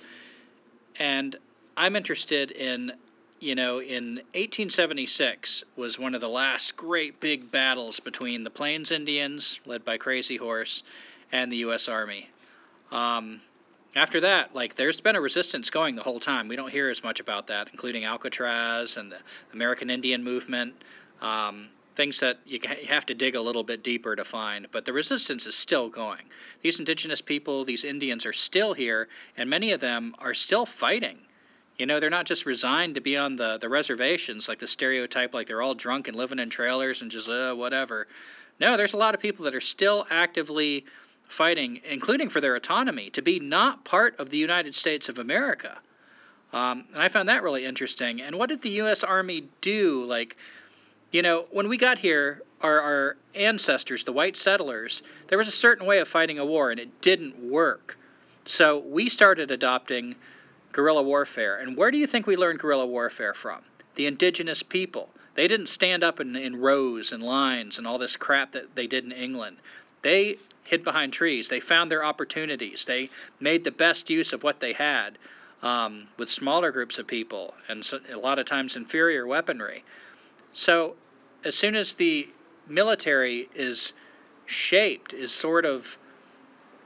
[0.97, 1.36] And
[1.76, 2.91] I'm interested in,
[3.40, 8.92] you know, in 1876 was one of the last great big battles between the Plains
[8.92, 10.84] Indians, led by Crazy Horse,
[11.32, 11.88] and the U.S.
[11.88, 12.30] Army.
[12.92, 13.42] Um,
[13.96, 16.48] after that, like there's been a resistance going the whole time.
[16.48, 19.18] We don't hear as much about that, including Alcatraz and the
[19.54, 20.74] American Indian movement,
[21.22, 24.68] um, things that you you have to dig a little bit deeper to find.
[24.72, 26.24] But the resistance is still going.
[26.62, 31.20] These indigenous people, these Indians, are still here, and many of them are still fighting.
[31.80, 35.34] You know, they're not just resigned to be on the, the reservations, like the stereotype,
[35.34, 38.06] like they're all drunk and living in trailers and just uh, whatever.
[38.60, 40.86] No, there's a lot of people that are still actively
[41.30, 45.78] fighting, including for their autonomy, to be not part of the United States of America.
[46.52, 48.22] Um, and I found that really interesting.
[48.22, 49.06] And what did the U.S.
[49.06, 50.04] Army do?
[50.04, 50.36] Like,
[51.12, 55.52] you know, when we got here, our, our ancestors, the white settlers, there was a
[55.52, 57.98] certain way of fighting a war, and it didn't work.
[58.44, 60.16] So we started adopting
[60.72, 61.57] guerrilla warfare.
[61.57, 63.61] And where do you think we learned guerrilla warfare from?
[63.95, 65.09] The indigenous people.
[65.36, 68.88] They didn't stand up in, in rows and lines and all this crap that they
[68.88, 69.57] did in England.
[70.01, 71.49] They hid behind trees.
[71.49, 72.86] They found their opportunities.
[72.86, 73.09] They
[73.39, 75.17] made the best use of what they had
[75.61, 79.84] um, with smaller groups of people and so, a lot of times inferior weaponry.
[80.53, 80.95] So,
[81.43, 82.30] as soon as the
[82.67, 83.93] military is
[84.45, 85.97] shaped, is sort of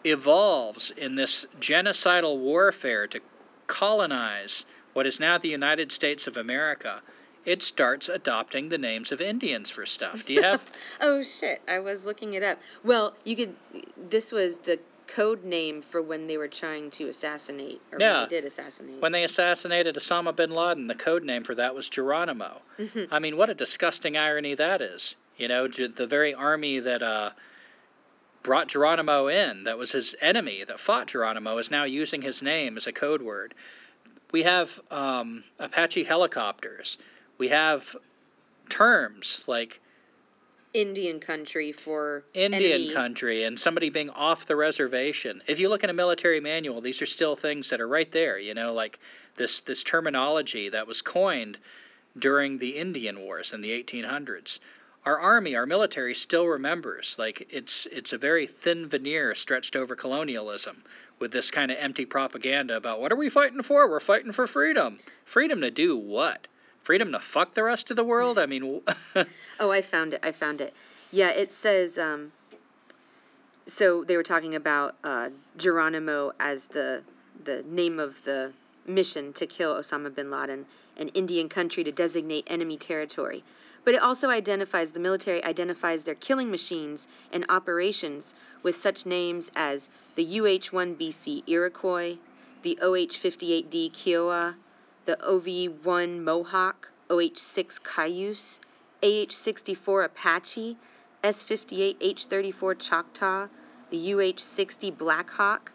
[0.05, 3.19] evolves in this genocidal warfare to
[3.73, 7.01] colonize what is now the United States of America,
[7.43, 10.25] it starts adopting the names of Indians for stuff.
[10.25, 10.61] Do you have?
[11.01, 11.59] oh shit!
[11.67, 12.59] I was looking it up.
[12.83, 13.55] Well, you could.
[14.09, 18.21] This was the code name for when they were trying to assassinate, or Yeah.
[18.21, 19.01] when they did assassinate.
[19.01, 22.61] When they assassinated Osama bin Laden, the code name for that was Geronimo.
[22.79, 23.13] Mm-hmm.
[23.13, 25.15] I mean, what a disgusting irony that is.
[25.37, 27.31] You know, the very army that uh,
[28.43, 32.77] brought Geronimo in, that was his enemy, that fought Geronimo, is now using his name
[32.77, 33.53] as a code word.
[34.31, 36.97] We have um, Apache helicopters.
[37.37, 37.95] We have
[38.69, 39.79] terms like
[40.73, 42.93] Indian country for Indian enemy.
[42.93, 45.41] country and somebody being off the reservation.
[45.47, 48.39] If you look in a military manual, these are still things that are right there,
[48.39, 48.99] you know, like
[49.37, 51.59] this this terminology that was coined
[52.17, 54.59] during the Indian Wars in the 1800s.
[55.05, 57.15] Our army, our military still remembers.
[57.19, 60.83] Like it's it's a very thin veneer stretched over colonialism
[61.19, 63.89] with this kind of empty propaganda about what are we fighting for?
[63.89, 64.97] We're fighting for freedom.
[65.25, 66.47] Freedom to do what?
[66.83, 68.37] Freedom to fuck the rest of the world?
[68.37, 68.81] I mean,
[69.59, 70.19] Oh, I found it.
[70.23, 70.73] I found it.
[71.11, 71.97] Yeah, it says.
[71.97, 72.31] Um,
[73.67, 77.01] so they were talking about uh, Geronimo as the
[77.45, 78.51] the name of the
[78.85, 80.65] mission to kill Osama bin Laden,
[80.97, 83.43] an Indian country to designate enemy territory.
[83.85, 89.51] But it also identifies the military identifies their killing machines and operations with such names
[89.55, 92.17] as the UH-1BC Iroquois,
[92.61, 94.55] the OH-58D Kiowa,
[95.05, 98.59] the OV-1 Mohawk, OH-6 Cayuse,
[99.01, 100.77] AH-64 Apache,
[101.23, 103.49] S-58 H-34 Choctaw,
[103.89, 105.73] the UH-60 Blackhawk,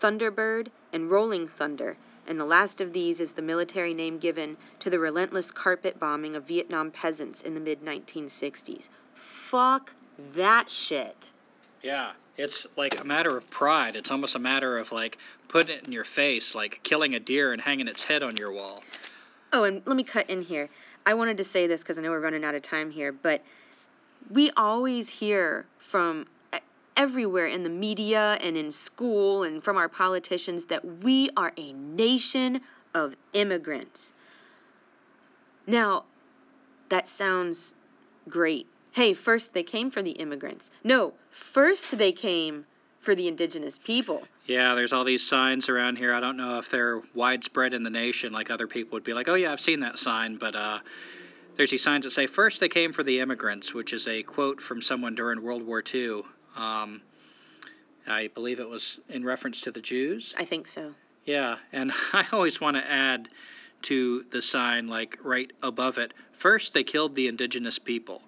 [0.00, 1.96] Thunderbird, and Rolling Thunder,
[2.28, 6.36] and the last of these is the military name given to the relentless carpet bombing
[6.36, 8.88] of Vietnam peasants in the mid 1960s.
[9.14, 9.92] Fuck
[10.34, 11.32] that shit.
[11.82, 13.96] Yeah, it's like a matter of pride.
[13.96, 15.18] It's almost a matter of like
[15.48, 18.52] putting it in your face, like killing a deer and hanging its head on your
[18.52, 18.82] wall.
[19.52, 20.68] Oh, and let me cut in here.
[21.06, 23.42] I wanted to say this because I know we're running out of time here, but
[24.30, 26.26] we always hear from
[26.98, 31.72] everywhere in the media and in school and from our politicians that we are a
[31.72, 32.60] nation
[32.92, 34.12] of immigrants.
[35.66, 36.04] Now,
[36.88, 37.72] that sounds
[38.28, 38.66] great.
[38.92, 40.70] Hey, first they came for the immigrants.
[40.82, 42.66] No, first they came
[43.00, 44.24] for the indigenous people.
[44.46, 46.12] Yeah, there's all these signs around here.
[46.12, 49.28] I don't know if they're widespread in the nation, like other people would be like,
[49.28, 50.80] oh yeah, I've seen that sign, but uh,
[51.56, 54.60] there's these signs that say, first they came for the immigrants, which is a quote
[54.60, 56.22] from someone during World War II.
[56.56, 57.02] Um,
[58.06, 60.34] I believe it was in reference to the Jews.
[60.36, 60.94] I think so.
[61.24, 63.28] Yeah, and I always want to add
[63.82, 68.22] to the sign, like right above it, first they killed the indigenous people.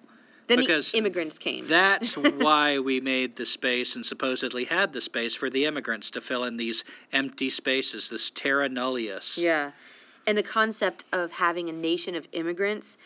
[0.47, 1.67] Then Because the immigrants came.
[1.67, 6.21] That's why we made the space and supposedly had the space for the immigrants to
[6.21, 9.37] fill in these empty spaces, this terra nullius.
[9.37, 9.71] Yeah.
[10.27, 12.97] And the concept of having a nation of immigrants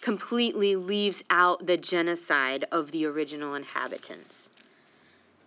[0.00, 4.50] completely leaves out the genocide of the original inhabitants.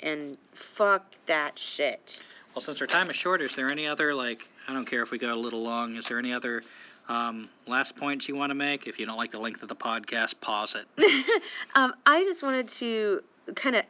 [0.02, 2.20] And fuck that shit.
[2.56, 5.12] Well, since our time is short, is there any other, like, I don't care if
[5.12, 6.64] we go a little long, is there any other
[7.08, 8.88] um, last points you want to make?
[8.88, 10.88] If you don't like the length of the podcast, pause it.
[11.76, 13.22] Um, I just wanted to
[13.54, 13.84] kind of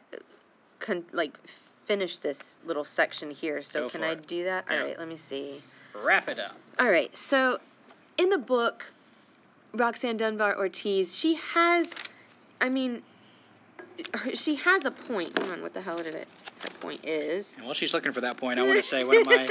[0.78, 1.32] con- like
[1.86, 3.62] finish this little section here.
[3.62, 4.26] So Go can I it.
[4.26, 4.66] do that?
[4.70, 4.76] Yeah.
[4.76, 5.62] All right, let me see.
[5.94, 6.54] Wrap it up.
[6.78, 7.16] All right.
[7.16, 7.58] So
[8.18, 8.84] in the book,
[9.72, 11.92] Roxanne Dunbar Ortiz, she has,
[12.60, 13.02] I mean,
[14.34, 15.38] she has a point.
[15.38, 16.28] Hold on, what the hell did it?
[16.62, 17.54] Her point is.
[17.56, 19.48] And while she's looking for that point, I want to say one of my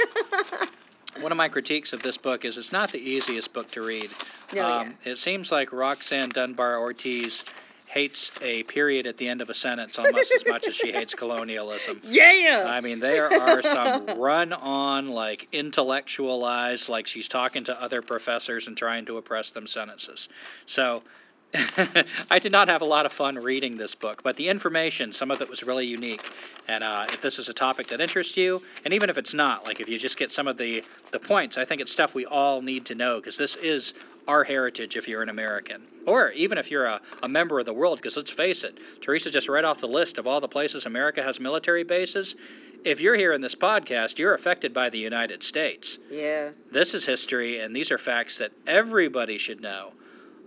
[1.20, 4.10] one of my critiques of this book is it's not the easiest book to read.
[4.54, 7.44] No, um, It seems like Roxanne Dunbar Ortiz
[7.86, 11.14] hates a period at the end of a sentence almost as much as she hates
[11.16, 11.98] colonialism.
[12.04, 12.64] yeah.
[12.66, 18.66] I mean, there are some run on, like intellectualized, like she's talking to other professors
[18.66, 20.28] and trying to oppress them sentences.
[20.66, 21.02] So
[22.30, 25.30] I did not have a lot of fun reading this book, but the information, some
[25.30, 26.22] of it was really unique.
[26.66, 29.66] And uh, if this is a topic that interests you, and even if it's not,
[29.66, 32.26] like if you just get some of the, the points, I think it's stuff we
[32.26, 33.94] all need to know because this is
[34.26, 35.82] our heritage if you're an American.
[36.06, 39.30] Or even if you're a, a member of the world, because let's face it, Teresa
[39.30, 42.36] just read off the list of all the places America has military bases.
[42.84, 45.98] If you're here in this podcast, you're affected by the United States.
[46.10, 46.50] yeah.
[46.70, 49.92] This is history, and these are facts that everybody should know.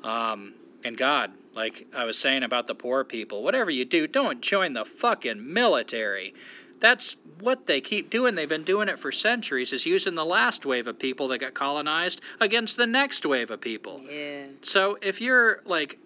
[0.04, 4.42] Um, and God, like I was saying about the poor people, whatever you do, don't
[4.42, 6.34] join the fucking military.
[6.80, 8.34] That's what they keep doing.
[8.36, 11.54] They've been doing it for centuries, is using the last wave of people that got
[11.54, 14.02] colonized against the next wave of people.
[14.10, 14.46] Yeah.
[14.64, 16.00] So if you're like,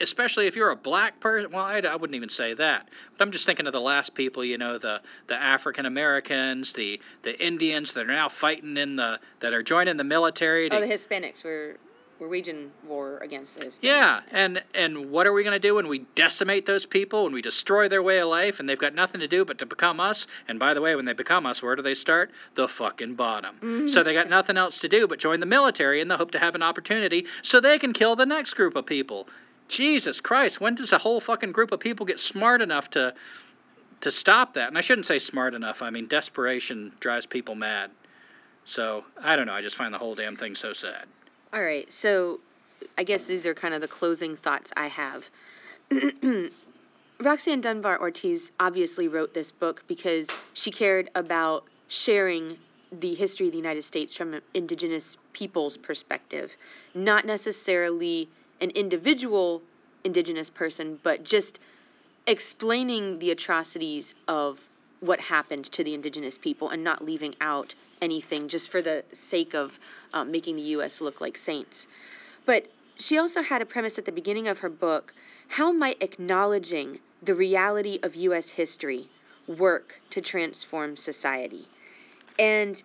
[0.00, 2.88] especially if you're a black person, well, I, I wouldn't even say that.
[3.16, 7.00] But I'm just thinking of the last people, you know, the the African Americans, the
[7.22, 10.66] the Indians that are now fighting in the that are joining the military.
[10.66, 11.76] Oh, to, Oh, the Hispanics were
[12.18, 13.78] were waging war against the Hispanics.
[13.82, 17.32] yeah, and and what are we going to do when we decimate those people, when
[17.32, 20.00] we destroy their way of life, and they've got nothing to do but to become
[20.00, 20.26] us?
[20.48, 22.30] And by the way, when they become us, where do they start?
[22.54, 23.56] The fucking bottom.
[23.60, 23.90] Mm.
[23.90, 26.38] so they got nothing else to do but join the military in the hope to
[26.38, 29.28] have an opportunity so they can kill the next group of people.
[29.68, 33.14] Jesus Christ, when does a whole fucking group of people get smart enough to
[34.00, 34.68] to stop that?
[34.68, 35.82] And I shouldn't say smart enough.
[35.82, 37.90] I mean, desperation drives people mad.
[38.64, 39.52] So I don't know.
[39.52, 41.06] I just find the whole damn thing so sad.
[41.56, 42.40] All right, so
[42.98, 45.30] I guess these are kind of the closing thoughts I have.
[47.18, 52.58] Roxanne Dunbar Ortiz obviously wrote this book because she cared about sharing
[52.92, 56.54] the history of the United States from an indigenous people's perspective,
[56.94, 58.28] not necessarily
[58.60, 59.62] an individual
[60.04, 61.58] indigenous person, but just
[62.26, 64.60] explaining the atrocities of
[65.00, 69.54] what happened to the indigenous people and not leaving out anything just for the sake
[69.54, 69.78] of
[70.12, 71.00] um, making the U.S.
[71.00, 71.86] look like saints.
[72.44, 72.66] But
[72.98, 75.12] she also had a premise at the beginning of her book
[75.48, 78.48] how might acknowledging the reality of U.S.
[78.48, 79.06] history
[79.46, 81.66] work to transform society?
[82.38, 82.80] And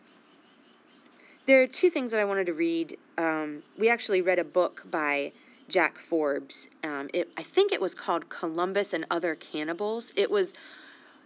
[1.46, 2.98] there are two things that I wanted to read.
[3.18, 5.32] Um, we actually read a book by
[5.70, 6.68] Jack Forbes.
[6.84, 10.14] Um, it, I think it was called Columbus and Other Cannibals.
[10.16, 10.54] It was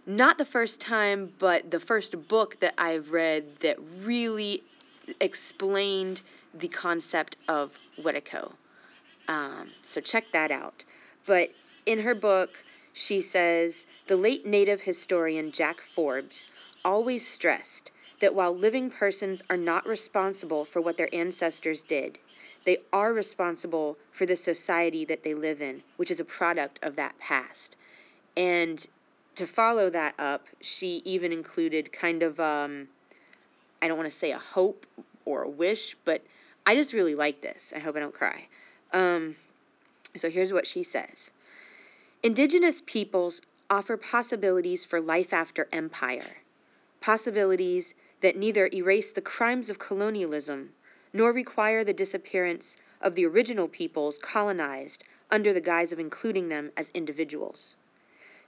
[0.06, 4.62] not the first time, but the first book that I've read that really
[5.20, 6.22] explained
[6.54, 8.52] the concept of Wetico.
[9.28, 10.84] Um, so check that out.
[11.26, 11.50] But
[11.84, 12.50] in her book,
[12.92, 16.50] she says the late native historian Jack Forbes
[16.84, 17.90] always stressed
[18.20, 22.18] that while living persons are not responsible for what their ancestors did,
[22.64, 26.96] they are responsible for the society that they live in, which is a product of
[26.96, 27.76] that past.
[28.36, 28.84] And
[29.36, 32.88] to follow that up, she even included kind of, um,
[33.80, 34.86] I don't want to say a hope
[35.24, 36.22] or a wish, but
[36.66, 37.72] I just really like this.
[37.74, 38.46] I hope I don't cry.
[38.92, 39.36] Um,
[40.16, 41.30] so here's what she says
[42.22, 46.36] Indigenous peoples offer possibilities for life after empire,
[47.00, 50.70] possibilities that neither erase the crimes of colonialism
[51.12, 56.70] nor require the disappearance of the original peoples colonized under the guise of including them
[56.76, 57.74] as individuals.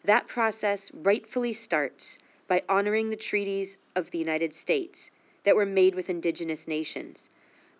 [0.09, 5.11] That process rightfully starts by honoring the treaties of the United States
[5.45, 7.29] that were made with indigenous nations,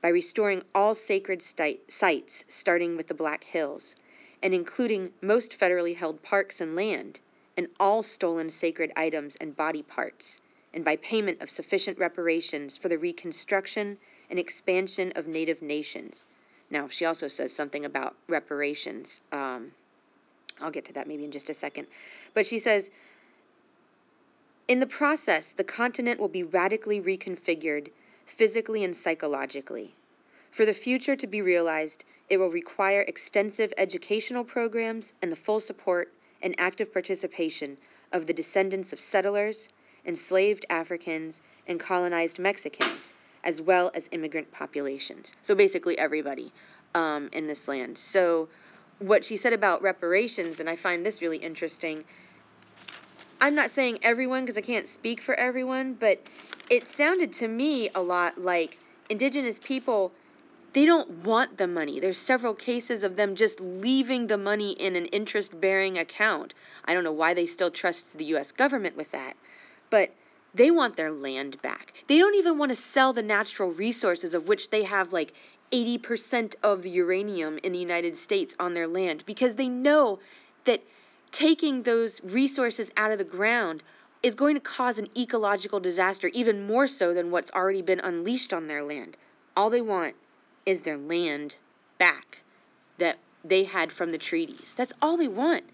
[0.03, 3.97] by restoring all sacred sites, starting with the Black Hills,
[4.43, 7.19] and including most federally held parks and land,
[7.57, 10.39] and all stolen sacred items and body parts,
[10.75, 13.97] and by payment of sufficient reparations for the reconstruction
[14.29, 16.27] and expansion of native nations.
[16.69, 19.23] Now, she also says something about reparations.
[19.33, 19.73] Um,
[20.61, 21.87] I'll get to that maybe in just a second.
[22.35, 22.91] But she says,
[24.67, 27.91] in the process, the continent will be radically reconfigured
[28.27, 29.95] physically and psychologically.
[30.51, 35.61] For the future to be realized, it will require extensive educational programs and the full
[35.61, 37.77] support and active participation
[38.13, 39.69] of the descendants of settlers,
[40.05, 45.35] enslaved Africans, and colonized Mexicans, as well as immigrant populations.
[45.43, 46.53] So basically, everybody
[46.95, 47.99] um, in this land.
[47.99, 48.49] So,
[48.99, 52.05] what she said about reparations, and I find this really interesting.
[53.41, 56.21] I'm not saying everyone because I can't speak for everyone, but
[56.69, 58.79] it sounded to me a lot like
[59.09, 60.13] indigenous people
[60.73, 61.99] they don't want the money.
[61.99, 66.55] There's several cases of them just leaving the money in an interest bearing account.
[66.85, 69.35] I don't know why they still trust the US government with that,
[69.91, 70.11] but
[70.55, 71.93] they want their land back.
[72.07, 75.33] They don't even want to sell the natural resources of which they have like
[75.71, 80.19] 80% of the uranium in the United States on their land because they know
[80.65, 80.83] that
[81.33, 83.83] taking those resources out of the ground
[84.23, 88.53] is going to cause an ecological disaster even more so than what's already been unleashed
[88.53, 89.17] on their land.
[89.57, 90.15] All they want
[90.67, 91.57] is their land
[91.99, 92.43] back
[92.99, 94.75] that they had from the treaties.
[94.77, 95.65] That's all they want.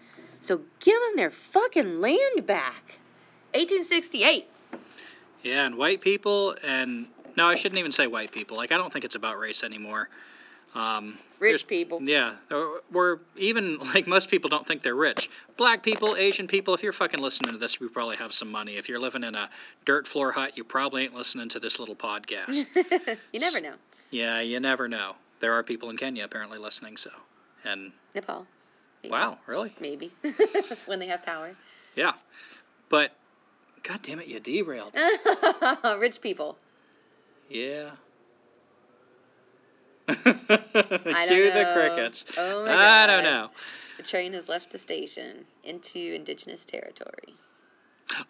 [0.41, 2.99] So give them their fucking land back.
[3.53, 4.47] 1868.
[5.43, 8.57] Yeah, and white people, and no, I shouldn't even say white people.
[8.57, 10.09] Like, I don't think it's about race anymore.
[10.73, 11.99] Um, Rich people.
[12.01, 12.33] Yeah,
[12.91, 15.29] we're even like most people don't think they're rich.
[15.57, 16.73] Black people, Asian people.
[16.73, 18.75] If you're fucking listening to this, we probably have some money.
[18.75, 19.49] If you're living in a
[19.85, 22.65] dirt floor hut, you probably ain't listening to this little podcast.
[23.33, 23.73] you never know.
[24.11, 25.15] yeah, you never know.
[25.39, 26.97] There are people in Kenya apparently listening.
[26.97, 27.09] So,
[27.63, 28.45] and Nepal.
[29.03, 29.11] Maybe.
[29.11, 29.73] wow, really?
[29.79, 30.11] Maybe
[30.87, 31.55] when they have power.
[31.95, 32.13] Yeah,
[32.89, 33.11] but
[33.83, 34.93] God damn it, you derailed.
[35.99, 36.57] Rich people.
[37.49, 37.91] Yeah.
[40.07, 42.25] I don't Cue the crickets.
[42.37, 43.29] Oh my I don't God.
[43.29, 43.49] know.
[43.97, 47.35] The train has left the station into indigenous territory.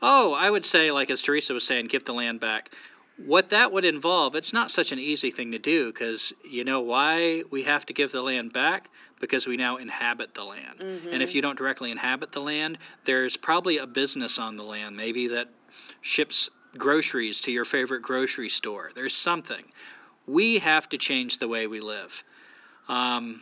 [0.02, 2.72] Oh, I would say, like as Teresa was saying, give the land back.
[3.18, 6.82] What that would involve, it's not such an easy thing to do because you know
[6.82, 8.90] why we have to give the land back?
[9.22, 10.82] Because we now inhabit the land.
[10.82, 11.36] And if mm-hmm.
[11.36, 15.48] you don't directly inhabit the land, there's probably a business on the land, maybe that
[16.02, 18.92] ships groceries to your favorite grocery store.
[18.96, 19.64] There's something.
[20.28, 22.24] We have to change the way we live.
[22.88, 23.42] Um,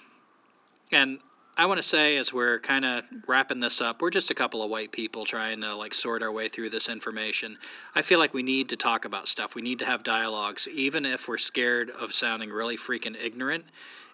[0.92, 1.20] and
[1.56, 4.64] I want to say, as we're kind of wrapping this up, we're just a couple
[4.64, 7.58] of white people trying to like sort our way through this information.
[7.94, 9.54] I feel like we need to talk about stuff.
[9.54, 13.66] We need to have dialogues, even if we're scared of sounding really freaking ignorant,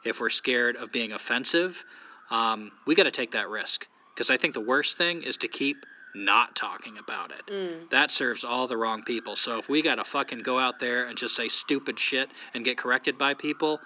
[0.03, 1.81] if we're scared of being offensive.
[2.29, 5.47] Um, we got to take that risk because I think the worst thing is to
[5.47, 7.51] keep not talking about it.
[7.51, 7.89] Mm.
[7.91, 9.35] That serves all the wrong people.
[9.35, 12.65] So if we got to fucking go out there and just say stupid shit and
[12.65, 13.79] get corrected by people,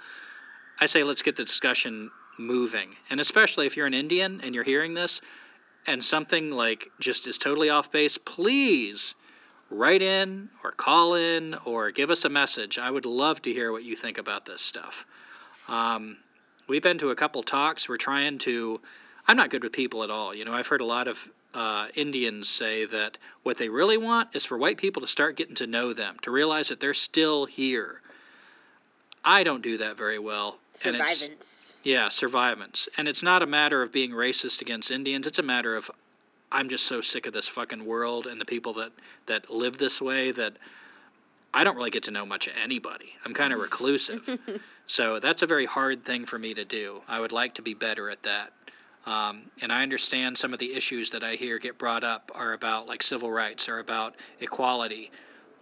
[0.80, 2.96] I say let's get the discussion moving.
[3.10, 5.22] And especially if you're an Indian and you're hearing this
[5.86, 9.16] and something like just is totally off base, please
[9.70, 12.78] write in or call in or give us a message.
[12.80, 15.06] I would love to hear what you think about this stuff.
[15.68, 16.18] Um,
[16.68, 17.88] we've been to a couple talks.
[17.90, 18.82] We're trying to.
[19.28, 20.36] I'm not good with people at all.
[20.36, 21.18] You know, I've heard a lot of
[21.54, 25.56] uh, Indians say that what they really want is for white people to start getting
[25.56, 28.02] to know them, to realize that they're still here.
[29.24, 30.58] I don't do that very well.
[30.84, 31.76] and Survivance.
[31.84, 32.88] yeah, survivance.
[32.98, 35.28] And it's not a matter of being racist against Indians.
[35.28, 35.90] It's a matter of
[36.52, 38.92] I'm just so sick of this fucking world and the people that
[39.28, 40.54] that live this way that
[41.54, 43.14] I don't really get to know much of anybody.
[43.26, 44.40] I'm kind of reclusive.
[44.88, 47.02] so that's a very hard thing for me to do.
[47.08, 48.52] I would like to be better at that.
[49.06, 52.54] Um, and I understand some of the issues that I hear get brought up are
[52.54, 55.12] about like civil rights or about equality.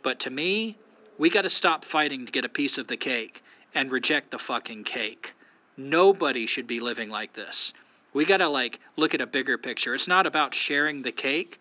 [0.03, 0.77] But to me,
[1.18, 3.43] we got to stop fighting to get a piece of the cake
[3.73, 5.34] and reject the fucking cake.
[5.77, 7.73] Nobody should be living like this.
[8.13, 9.95] We got to like look at a bigger picture.
[9.95, 11.59] It's not about sharing the cake.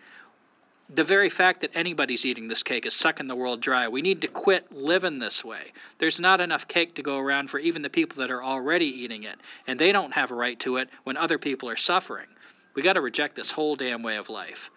[0.93, 3.89] The very fact that anybody's eating this cake is sucking the world dry.
[3.89, 5.73] We need to quit living this way.
[5.99, 9.23] There's not enough cake to go around for even the people that are already eating
[9.23, 9.39] it,
[9.69, 12.27] and they don't have a right to it when other people are suffering.
[12.75, 14.71] We got to reject this whole damn way of life.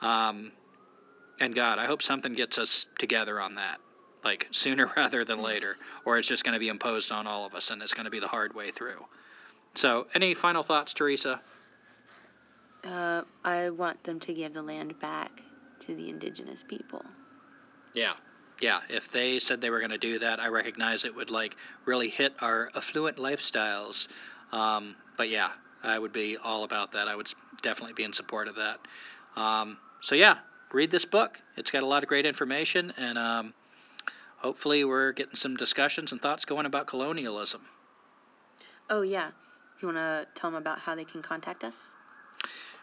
[0.00, 0.52] Um,
[1.38, 3.80] and God, I hope something gets us together on that,
[4.24, 5.76] like sooner rather than later,
[6.06, 8.10] or it's just going to be imposed on all of us, and it's going to
[8.10, 9.04] be the hard way through.
[9.74, 11.40] So, any final thoughts, Teresa?
[12.82, 15.42] Uh, I want them to give the land back
[15.80, 17.04] to the indigenous people.
[17.94, 18.12] Yeah.
[18.60, 21.56] Yeah, if they said they were going to do that, I recognize it would like
[21.86, 24.06] really hit our affluent lifestyles.
[24.52, 25.50] Um, but yeah,
[25.82, 27.08] I would be all about that.
[27.08, 27.32] I would
[27.62, 28.80] definitely be in support of that.
[29.34, 30.38] Um, so yeah,
[30.72, 31.40] read this book.
[31.56, 33.54] It's got a lot of great information, and um,
[34.36, 37.62] hopefully we're getting some discussions and thoughts going about colonialism.
[38.90, 39.30] Oh yeah,
[39.80, 41.88] you want to tell them about how they can contact us?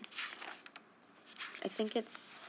[1.63, 2.41] I think it's.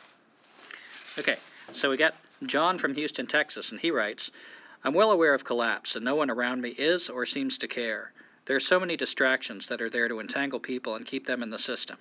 [1.20, 1.36] Okay,
[1.72, 4.32] so we got John from Houston, Texas, and he writes
[4.84, 8.12] I'm well aware of collapse, and no one around me is or seems to care.
[8.46, 11.50] There are so many distractions that are there to entangle people and keep them in
[11.50, 11.96] the system.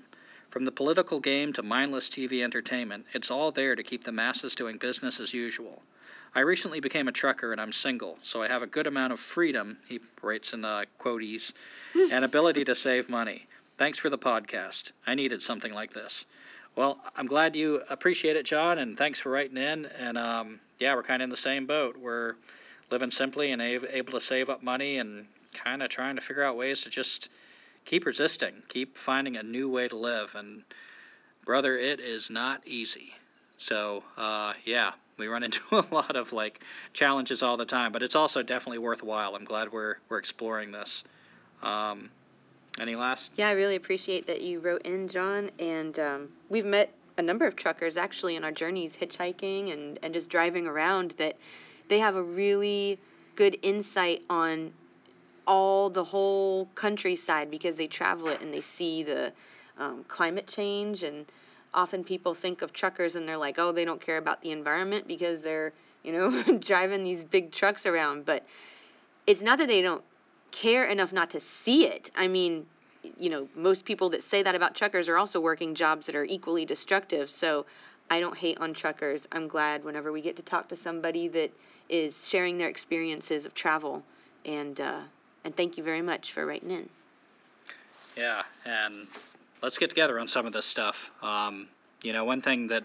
[0.50, 4.56] From the political game to mindless TV entertainment, it's all there to keep the masses
[4.56, 5.84] doing business as usual.
[6.38, 9.20] I recently became a trucker and I'm single, so I have a good amount of
[9.20, 11.52] freedom, he writes in uh, quotes,
[11.96, 13.48] and ability to save money.
[13.80, 14.92] Thanks for the podcast.
[15.08, 16.26] I needed something like this.
[16.76, 19.88] Well, I'm glad you appreciate it, John, and thanks for writing in.
[19.88, 21.98] And um, yeah, we're kind of in the same boat.
[21.98, 22.36] We're
[22.92, 26.56] living simply and able to save up money and kind of trying to figure out
[26.56, 27.30] ways to just
[27.86, 30.36] keep resisting, keep finding a new way to live.
[30.36, 30.62] And
[31.46, 33.16] brother, it is not easy.
[33.58, 36.62] So uh, yeah, we run into a lot of like
[36.94, 39.36] challenges all the time, but it's also definitely worthwhile.
[39.36, 41.04] I'm glad we're we're exploring this.
[41.64, 42.10] Um,
[42.80, 43.32] any last?
[43.36, 47.48] Yeah, I really appreciate that you wrote in, John, and um, we've met a number
[47.48, 51.36] of truckers actually in our journeys hitchhiking and, and just driving around that
[51.90, 53.00] they have a really
[53.36, 54.72] good insight on
[55.48, 59.32] all the whole countryside because they travel it and they see the
[59.80, 61.26] um, climate change and
[61.74, 65.08] often people think of truckers and they're like oh they don't care about the environment
[65.08, 65.74] because they're
[66.04, 68.46] you know driving these big trucks around but
[69.26, 70.04] it's not that they don't
[70.52, 72.66] care enough not to see it i mean
[73.20, 76.26] you know, most people that say that about truckers are also working jobs that are
[76.26, 77.30] equally destructive.
[77.30, 77.66] So
[78.10, 79.28] I don't hate on truckers.
[79.32, 81.52] I'm glad whenever we get to talk to somebody that
[81.90, 84.04] is sharing their experiences of travel.
[84.46, 85.02] And uh,
[85.44, 86.90] and thank you very much for writing in.
[88.16, 89.08] Yeah, and
[89.62, 91.12] let's get together on some of this stuff.
[91.22, 91.68] Um,
[92.04, 92.84] you know, one thing that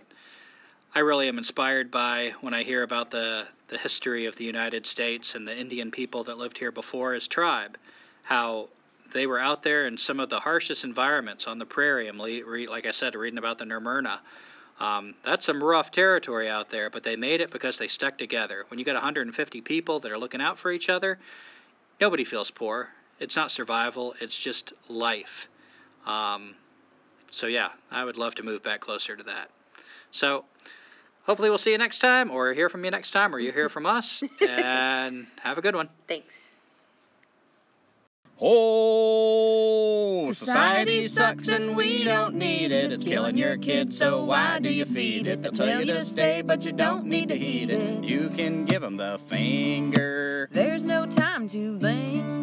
[0.94, 4.86] I really am inspired by when I hear about the the history of the United
[4.86, 7.78] States and the Indian people that lived here before is tribe.
[8.22, 8.68] How
[9.12, 12.08] they were out there in some of the harshest environments on the prairie.
[12.08, 14.18] I'm like I said, reading about the Nermurna.
[14.78, 18.64] Um, that's some rough territory out there, but they made it because they stuck together.
[18.68, 21.18] When you got 150 people that are looking out for each other,
[22.00, 22.88] nobody feels poor.
[23.20, 25.48] It's not survival, it's just life.
[26.06, 26.54] Um,
[27.32, 29.50] so, yeah, I would love to move back closer to that.
[30.12, 30.44] So,
[31.24, 33.68] hopefully, we'll see you next time, or hear from you next time, or you hear
[33.68, 34.22] from us.
[34.40, 35.88] and have a good one.
[36.06, 36.34] Thanks.
[38.44, 42.92] Oh, society sucks and we don't need it.
[42.92, 45.42] It's killing your kids, so why do you feed it?
[45.42, 48.02] They'll tell you to stay, but you don't need to heed it.
[48.02, 50.48] You can give them the finger.
[50.50, 52.41] There's no time to linger.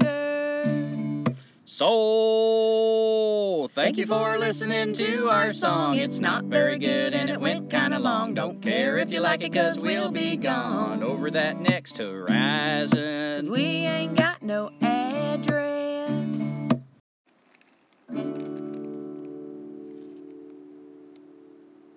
[1.79, 5.95] So, thank you for listening to our song.
[5.95, 8.33] It's not very good and it went kinda long.
[8.33, 13.49] Don't care if you like it, cause we'll be gone over that next horizon.
[13.49, 15.68] We ain't got no address.